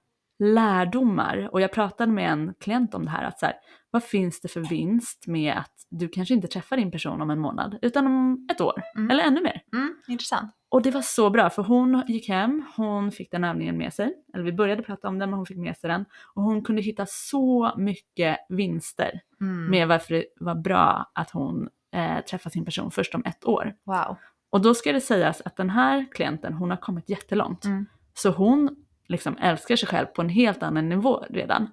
lärdomar 0.57 1.49
och 1.53 1.61
jag 1.61 1.73
pratade 1.73 2.13
med 2.13 2.31
en 2.33 2.55
klient 2.61 2.95
om 2.95 3.05
det 3.05 3.11
här 3.11 3.25
att 3.25 3.39
så 3.39 3.47
här, 3.47 3.55
vad 3.91 4.03
finns 4.05 4.41
det 4.41 4.49
för 4.49 4.61
vinst 4.61 5.27
med 5.27 5.55
att 5.57 5.73
du 5.91 6.09
kanske 6.09 6.35
inte 6.35 6.49
träffar 6.49 6.77
din 6.77 6.91
person 6.91 7.23
om 7.23 7.31
en 7.31 7.39
månad 7.39 7.79
utan 7.83 8.07
om 8.07 8.47
ett 8.53 8.61
år 8.61 8.83
Mm. 8.97 9.11
eller 9.11 9.25
ännu 9.25 9.43
mer. 9.43 9.63
Mm. 9.73 9.95
Intressant. 10.09 10.53
Och 10.69 10.83
det 10.83 10.91
var 10.91 11.03
så 11.03 11.31
bra 11.31 11.51
för 11.51 11.63
hon 11.63 12.03
gick 12.09 12.29
hem, 12.29 12.65
hon 12.77 13.13
fick 13.13 13.31
den 13.31 13.45
övningen 13.45 13.79
med 13.79 13.95
sig, 13.95 14.15
eller 14.35 14.45
vi 14.45 14.53
började 14.53 14.83
prata 14.83 15.09
om 15.09 15.19
den 15.19 15.31
men 15.31 15.37
hon 15.37 15.47
fick 15.47 15.59
med 15.59 15.77
sig 15.77 15.91
den 15.91 16.05
och 16.35 16.43
hon 16.43 16.65
kunde 16.65 16.83
hitta 16.83 17.07
så 17.09 17.73
mycket 17.77 18.37
vinster 18.49 19.21
Mm. 19.41 19.71
med 19.71 19.89
varför 19.89 20.15
det 20.15 20.25
var 20.41 20.55
bra 20.55 21.11
att 21.15 21.31
hon 21.31 21.69
eh, 21.95 22.21
träffade 22.25 22.53
sin 22.53 22.65
person 22.65 22.91
först 22.91 23.15
om 23.15 23.23
ett 23.25 23.45
år. 23.45 23.75
Wow. 23.85 24.17
Och 24.51 24.61
då 24.61 24.75
ska 24.75 24.93
det 24.93 25.01
sägas 25.01 25.41
att 25.45 25.57
den 25.57 25.71
här 25.71 26.07
klienten, 26.13 26.53
hon 26.53 26.71
har 26.71 26.77
kommit 26.77 27.09
jättelångt. 27.09 27.65
Mm. 27.65 27.87
Så 28.15 28.31
hon 28.31 28.77
liksom 29.09 29.37
älskar 29.37 29.77
sig 29.77 29.89
själv 29.89 30.07
på 30.07 30.23
en 30.23 30.29
helt 30.29 30.63
annan 30.63 30.89
nivå 30.89 31.25
redan. 31.31 31.69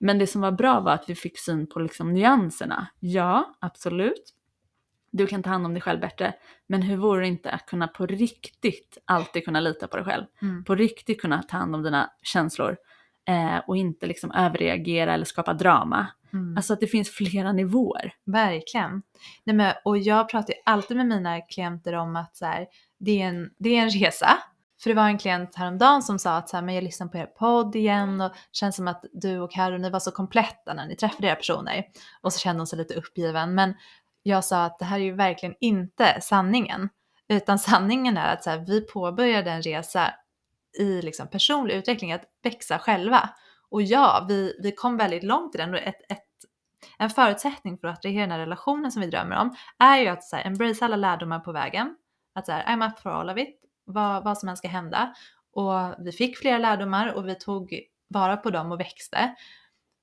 Men 0.00 0.18
det 0.18 0.26
som 0.26 0.40
var 0.40 0.52
bra 0.52 0.80
var 0.80 0.92
att 0.92 1.04
vi 1.08 1.14
fick 1.14 1.38
syn 1.38 1.66
på 1.66 1.80
liksom 1.80 2.12
nyanserna. 2.12 2.86
Ja, 3.00 3.54
absolut. 3.60 4.34
Du 5.12 5.26
kan 5.26 5.42
ta 5.42 5.50
hand 5.50 5.66
om 5.66 5.74
dig 5.74 5.82
själv 5.82 6.00
bättre. 6.00 6.34
Men 6.66 6.82
hur 6.82 6.96
vore 6.96 7.20
det 7.20 7.26
inte 7.26 7.50
att 7.50 7.66
kunna 7.66 7.88
på 7.88 8.06
riktigt 8.06 8.98
alltid 9.04 9.44
kunna 9.44 9.60
lita 9.60 9.86
på 9.86 9.96
dig 9.96 10.06
själv? 10.06 10.24
Mm. 10.42 10.64
På 10.64 10.74
riktigt 10.74 11.20
kunna 11.20 11.42
ta 11.42 11.56
hand 11.56 11.74
om 11.74 11.82
dina 11.82 12.10
känslor. 12.22 12.76
Eh, 13.28 13.58
och 13.66 13.76
inte 13.76 14.06
liksom 14.06 14.32
överreagera 14.32 15.14
eller 15.14 15.24
skapa 15.24 15.54
drama. 15.54 16.06
Mm. 16.32 16.56
Alltså 16.56 16.72
att 16.72 16.80
det 16.80 16.86
finns 16.86 17.10
flera 17.10 17.52
nivåer. 17.52 18.14
Verkligen. 18.24 19.02
Nej, 19.44 19.56
men, 19.56 19.74
och 19.84 19.98
jag 19.98 20.28
pratar 20.28 20.52
ju 20.54 20.60
alltid 20.64 20.96
med 20.96 21.06
mina 21.06 21.40
klienter 21.40 21.92
om 21.92 22.16
att 22.16 22.36
så 22.36 22.46
här, 22.46 22.66
det, 22.98 23.22
är 23.22 23.28
en, 23.28 23.50
det 23.58 23.76
är 23.76 23.82
en 23.82 23.90
resa. 23.90 24.38
För 24.82 24.90
det 24.90 24.96
var 24.96 25.06
en 25.06 25.18
klient 25.18 25.54
häromdagen 25.54 26.02
som 26.02 26.18
sa 26.18 26.36
att 26.36 26.48
så 26.48 26.56
här, 26.56 26.64
men 26.64 26.74
jag 26.74 26.84
lyssnar 26.84 27.06
på 27.06 27.18
er 27.18 27.26
podd 27.26 27.76
igen 27.76 28.20
och 28.20 28.32
känns 28.52 28.76
som 28.76 28.88
att 28.88 29.04
du 29.12 29.40
och 29.40 29.52
Karo 29.52 29.78
ni 29.78 29.90
var 29.90 30.00
så 30.00 30.10
kompletta 30.10 30.74
när 30.74 30.86
ni 30.86 30.96
träffade 30.96 31.26
era 31.26 31.36
personer. 31.36 31.84
Och 32.20 32.32
så 32.32 32.38
kände 32.38 32.60
hon 32.60 32.66
sig 32.66 32.78
lite 32.78 32.94
uppgiven. 32.94 33.54
Men 33.54 33.74
jag 34.22 34.44
sa 34.44 34.64
att 34.64 34.78
det 34.78 34.84
här 34.84 35.00
är 35.00 35.04
ju 35.04 35.14
verkligen 35.14 35.54
inte 35.60 36.20
sanningen. 36.20 36.88
Utan 37.28 37.58
sanningen 37.58 38.16
är 38.16 38.32
att 38.32 38.44
så 38.44 38.50
här, 38.50 38.58
vi 38.58 38.80
påbörjade 38.80 39.50
en 39.50 39.62
resa 39.62 40.14
i 40.78 41.02
liksom 41.02 41.28
personlig 41.28 41.74
utveckling, 41.74 42.12
att 42.12 42.24
växa 42.42 42.78
själva. 42.78 43.30
Och 43.70 43.82
ja, 43.82 44.26
vi, 44.28 44.58
vi 44.62 44.72
kom 44.72 44.96
väldigt 44.96 45.24
långt 45.24 45.54
i 45.54 45.58
den 45.58 45.74
och 45.74 45.80
ett, 45.80 46.10
ett 46.12 46.26
en 46.98 47.10
förutsättning 47.10 47.78
för 47.78 47.88
att 47.88 47.98
attrahera 47.98 48.20
den 48.20 48.30
här 48.30 48.38
relationen 48.38 48.92
som 48.92 49.02
vi 49.02 49.10
drömmer 49.10 49.36
om 49.36 49.56
är 49.78 49.98
ju 49.98 50.08
att 50.08 50.24
så 50.24 50.36
här, 50.36 50.46
embrace 50.46 50.84
alla 50.84 50.96
lärdomar 50.96 51.40
på 51.40 51.52
vägen. 51.52 51.96
Att 52.34 52.46
så 52.46 52.52
här, 52.52 52.64
I'm 52.64 52.90
up 52.90 52.98
for 52.98 53.10
all 53.10 53.30
of 53.30 53.38
it, 53.38 53.61
vad, 53.84 54.24
vad 54.24 54.38
som 54.38 54.48
än 54.48 54.56
ska 54.56 54.68
hända. 54.68 55.14
Och 55.52 55.94
vi 55.98 56.12
fick 56.12 56.38
flera 56.38 56.58
lärdomar 56.58 57.12
och 57.12 57.28
vi 57.28 57.34
tog 57.34 57.74
vara 58.08 58.36
på 58.36 58.50
dem 58.50 58.72
och 58.72 58.80
växte. 58.80 59.34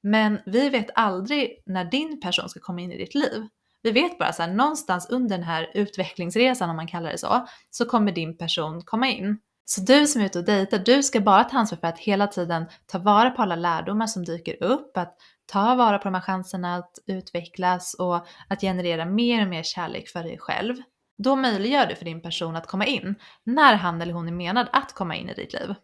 Men 0.04 0.39
vi 0.46 0.70
vet 0.70 0.88
aldrig 0.96 1.63
när 1.65 1.86
din 1.86 2.22
person 2.22 2.50
ska 2.50 2.60
komma 2.60 2.82
in 2.82 2.92
i 2.92 2.98
ditt 2.98 3.15
liv. 3.15 3.48
Vi 3.82 3.92
vet 3.92 4.18
bara 4.18 4.34
så 4.34 4.42
här, 4.42 4.54
någonstans 4.54 5.10
under 5.10 5.38
den 5.38 5.44
här 5.44 5.72
utvecklingsresan, 5.74 6.70
om 6.70 6.76
man 6.76 6.88
kallar 6.88 7.12
det 7.12 7.18
så, 7.18 7.48
så 7.70 7.86
kommer 7.86 8.12
din 8.12 8.38
person 8.38 8.82
komma 8.82 9.08
in. 9.08 9.39
Så 9.65 9.82
du 9.82 10.08
som 10.08 10.22
är 10.22 10.26
ute 10.26 10.39
och 10.39 10.46
dejtar, 10.46 10.80
du 10.80 11.04
ska 11.04 11.20
bara 11.22 11.44
ta 11.44 11.58
ansvar 11.58 11.78
för 11.78 11.88
att 11.88 12.00
hela 12.00 12.28
tiden 12.28 12.65
ta 12.86 12.98
vara 12.98 13.30
på 13.30 13.42
alla 13.42 13.56
lärdomar 13.56 14.08
som 14.08 14.26
dyker 14.26 14.63
upp, 14.63 14.98
att 14.98 15.15
ta 15.46 15.76
vara 15.76 15.98
på 15.98 16.04
de 16.04 16.13
här 16.13 16.22
chanserna 16.22 16.76
att 16.76 16.92
utvecklas 17.08 17.94
och 17.94 18.15
att 18.48 18.62
generera 18.62 19.06
mer 19.06 19.42
och 19.42 19.50
mer 19.50 19.63
kärlek 19.63 20.10
för 20.10 20.24
dig 20.24 20.38
själv. 20.38 20.76
Då 21.23 21.36
möjliggör 21.36 21.86
du 21.86 21.95
för 21.95 22.05
din 22.05 22.21
person 22.21 22.55
att 22.55 22.67
komma 22.67 22.86
in 22.86 23.15
när 23.43 23.75
han 23.75 24.01
eller 24.01 24.13
hon 24.13 24.27
är 24.27 24.32
menad 24.32 24.67
att 24.71 24.93
komma 24.93 25.15
in 25.15 25.29
i 25.29 25.34
ditt 25.34 25.53
liv. 25.53 25.75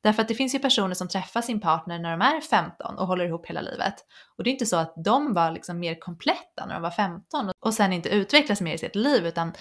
Därför 0.00 0.22
att 0.22 0.28
det 0.28 0.34
finns 0.34 0.54
ju 0.54 0.58
personer 0.58 0.94
som 0.94 1.08
träffar 1.08 1.42
sin 1.42 1.60
partner 1.60 1.98
när 1.98 2.10
de 2.10 2.20
är 2.20 2.40
15 2.40 2.98
och 2.98 3.06
håller 3.06 3.24
ihop 3.24 3.46
hela 3.46 3.60
livet. 3.60 3.94
Och 4.36 4.44
det 4.44 4.50
är 4.50 4.52
inte 4.52 4.66
så 4.66 4.76
att 4.76 4.94
de 5.04 5.34
var 5.34 5.50
liksom 5.50 5.78
mer 5.78 6.00
kompletta 6.00 6.66
när 6.66 6.74
de 6.74 6.82
var 6.82 6.90
15 6.90 7.50
och 7.60 7.74
sen 7.74 7.92
inte 7.92 8.08
utvecklas 8.08 8.60
mer 8.60 8.74
i 8.74 8.78
sitt 8.78 8.96
liv 8.96 9.26
utan 9.26 9.52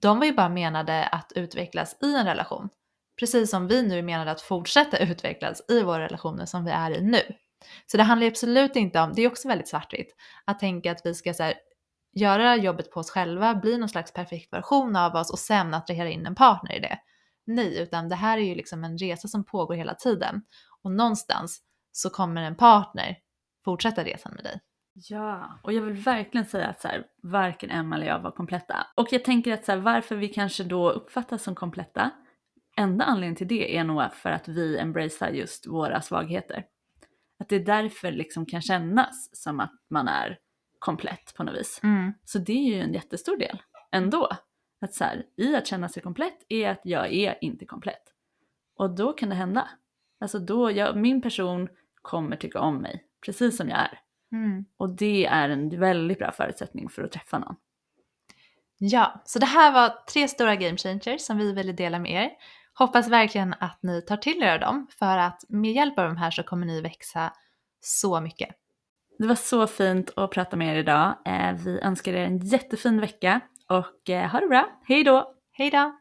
de 0.00 0.18
var 0.18 0.26
ju 0.26 0.32
bara 0.32 0.48
menade 0.48 1.06
att 1.06 1.32
utvecklas 1.34 1.96
i 2.02 2.14
en 2.14 2.26
relation. 2.26 2.68
Precis 3.18 3.50
som 3.50 3.68
vi 3.68 3.82
nu 3.82 3.98
är 3.98 4.02
menade 4.02 4.30
att 4.30 4.40
fortsätta 4.40 4.98
utvecklas 4.98 5.62
i 5.68 5.82
våra 5.82 6.04
relationer 6.04 6.46
som 6.46 6.64
vi 6.64 6.70
är 6.70 6.90
i 6.90 7.00
nu. 7.00 7.22
Så 7.86 7.96
det 7.96 8.02
handlar 8.02 8.26
absolut 8.26 8.76
inte 8.76 9.00
om, 9.00 9.12
det 9.14 9.22
är 9.22 9.28
också 9.28 9.48
väldigt 9.48 9.68
svartvitt, 9.68 10.14
att 10.44 10.58
tänka 10.58 10.92
att 10.92 11.00
vi 11.04 11.14
ska 11.14 11.34
så 11.34 11.42
här, 11.42 11.54
göra 12.20 12.56
jobbet 12.56 12.90
på 12.90 13.00
oss 13.00 13.10
själva, 13.10 13.54
bli 13.54 13.78
någon 13.78 13.88
slags 13.88 14.12
perfekt 14.12 14.52
version 14.52 14.96
av 14.96 15.14
oss 15.14 15.32
och 15.32 15.38
sen 15.38 15.74
attrahera 15.74 16.10
in 16.10 16.26
en 16.26 16.34
partner 16.34 16.76
i 16.76 16.80
det. 16.80 16.98
Nej, 17.46 17.82
utan 17.82 18.08
det 18.08 18.14
här 18.14 18.38
är 18.38 18.42
ju 18.42 18.54
liksom 18.54 18.84
en 18.84 18.98
resa 18.98 19.28
som 19.28 19.44
pågår 19.44 19.74
hela 19.74 19.94
tiden. 19.94 20.42
Och 20.82 20.90
någonstans 20.90 21.60
så 21.92 22.10
kommer 22.10 22.42
en 22.42 22.56
partner 22.56 23.16
fortsätta 23.64 24.04
resan 24.04 24.32
med 24.34 24.44
dig. 24.44 24.60
Ja, 24.92 25.60
och 25.62 25.72
jag 25.72 25.82
vill 25.82 25.94
verkligen 25.94 26.46
säga 26.46 26.68
att 26.68 26.80
så 26.80 26.88
här, 26.88 27.06
varken 27.22 27.70
Emma 27.70 27.96
eller 27.96 28.06
jag 28.06 28.20
var 28.20 28.30
kompletta. 28.30 28.86
Och 28.96 29.08
jag 29.10 29.24
tänker 29.24 29.52
att 29.52 29.64
så 29.64 29.72
här, 29.72 29.78
varför 29.78 30.16
vi 30.16 30.28
kanske 30.28 30.64
då 30.64 30.90
uppfattas 30.90 31.42
som 31.42 31.54
kompletta, 31.54 32.10
enda 32.76 33.04
anledningen 33.04 33.36
till 33.36 33.48
det 33.48 33.76
är 33.76 33.84
nog 33.84 34.12
för 34.12 34.30
att 34.30 34.48
vi 34.48 34.78
embracear 34.78 35.30
just 35.30 35.66
våra 35.66 36.00
svagheter. 36.00 36.64
Att 37.38 37.48
det 37.48 37.56
är 37.56 37.64
därför 37.64 38.12
liksom 38.12 38.46
kan 38.46 38.62
kännas 38.62 39.30
som 39.32 39.60
att 39.60 39.72
man 39.90 40.08
är 40.08 40.38
komplett 40.86 41.34
på 41.36 41.44
något 41.44 41.54
vis. 41.54 41.80
Mm. 41.82 42.12
Så 42.24 42.38
det 42.38 42.52
är 42.52 42.74
ju 42.74 42.80
en 42.80 42.92
jättestor 42.92 43.36
del 43.36 43.62
ändå. 43.92 44.28
Att 44.80 44.94
så 44.94 45.04
här, 45.04 45.24
i 45.36 45.56
att 45.56 45.66
känna 45.66 45.88
sig 45.88 46.02
komplett 46.02 46.46
är 46.48 46.70
att 46.70 46.80
jag 46.84 47.12
är 47.12 47.38
inte 47.40 47.66
komplett. 47.66 48.02
Och 48.76 48.94
då 48.94 49.12
kan 49.12 49.28
det 49.28 49.34
hända. 49.34 49.68
Alltså 50.20 50.38
då, 50.38 50.70
jag, 50.70 50.96
min 50.96 51.22
person 51.22 51.68
kommer 52.02 52.36
tycka 52.36 52.60
om 52.60 52.76
mig 52.78 53.04
precis 53.26 53.56
som 53.56 53.68
jag 53.68 53.78
är. 53.78 54.00
Mm. 54.32 54.64
Och 54.76 54.96
det 54.96 55.26
är 55.26 55.48
en 55.48 55.80
väldigt 55.80 56.18
bra 56.18 56.32
förutsättning 56.32 56.88
för 56.88 57.02
att 57.02 57.12
träffa 57.12 57.38
någon. 57.38 57.56
Ja, 58.78 59.22
så 59.24 59.38
det 59.38 59.46
här 59.46 59.72
var 59.72 59.88
tre 60.12 60.28
stora 60.28 60.56
game 60.56 60.76
changers 60.76 61.20
som 61.20 61.38
vi 61.38 61.52
ville 61.52 61.72
dela 61.72 61.98
med 61.98 62.24
er. 62.24 62.30
Hoppas 62.74 63.08
verkligen 63.08 63.54
att 63.60 63.78
ni 63.82 64.02
tar 64.02 64.16
till 64.16 64.42
er 64.42 64.58
dem 64.58 64.86
för 64.90 65.18
att 65.18 65.44
med 65.48 65.72
hjälp 65.72 65.98
av 65.98 66.04
de 66.04 66.16
här 66.16 66.30
så 66.30 66.42
kommer 66.42 66.66
ni 66.66 66.80
växa 66.80 67.32
så 67.80 68.20
mycket. 68.20 68.56
Det 69.18 69.26
var 69.26 69.34
så 69.34 69.66
fint 69.66 70.10
att 70.16 70.30
prata 70.30 70.56
med 70.56 70.76
er 70.76 70.78
idag. 70.78 71.14
Eh, 71.24 71.52
Vi 71.64 71.78
önskar 71.82 72.12
er 72.12 72.24
en 72.24 72.38
jättefin 72.38 73.00
vecka 73.00 73.40
och 73.68 74.10
eh, 74.10 74.30
ha 74.30 74.40
det 74.40 74.46
bra. 74.48 74.68
Hej 74.88 75.04
då! 75.04 75.32
Hej 75.52 75.70
då! 75.70 75.92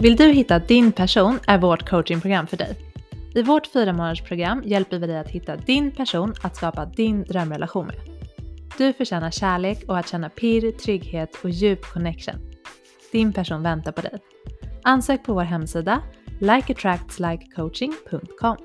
Vill 0.00 0.16
du 0.16 0.24
hitta 0.32 0.58
din 0.58 0.92
person 0.92 1.38
är 1.46 1.58
vårt 1.58 1.88
coachingprogram 1.88 2.46
för 2.46 2.56
dig. 2.56 2.76
I 3.34 3.42
vårt 3.42 3.66
fyra 3.66 3.92
månadersprogram 3.92 4.62
hjälper 4.64 4.98
vi 4.98 5.06
dig 5.06 5.18
att 5.18 5.28
hitta 5.28 5.56
din 5.56 5.90
person 5.90 6.34
att 6.42 6.56
skapa 6.56 6.84
din 6.84 7.22
drömrelation 7.22 7.86
med. 7.86 7.96
Du 8.78 8.92
förtjänar 8.92 9.30
kärlek 9.30 9.84
och 9.88 9.98
att 9.98 10.08
känna 10.08 10.28
pirr, 10.28 10.72
trygghet 10.72 11.36
och 11.44 11.50
djup 11.50 11.92
connection. 11.92 12.34
Din 13.12 13.32
person 13.32 13.62
väntar 13.62 13.92
på 13.92 14.00
dig. 14.00 14.18
Ansök 14.82 15.24
på 15.24 15.34
vår 15.34 15.42
hemsida 15.42 16.02
likeattractslikecoaching.com 16.40 18.56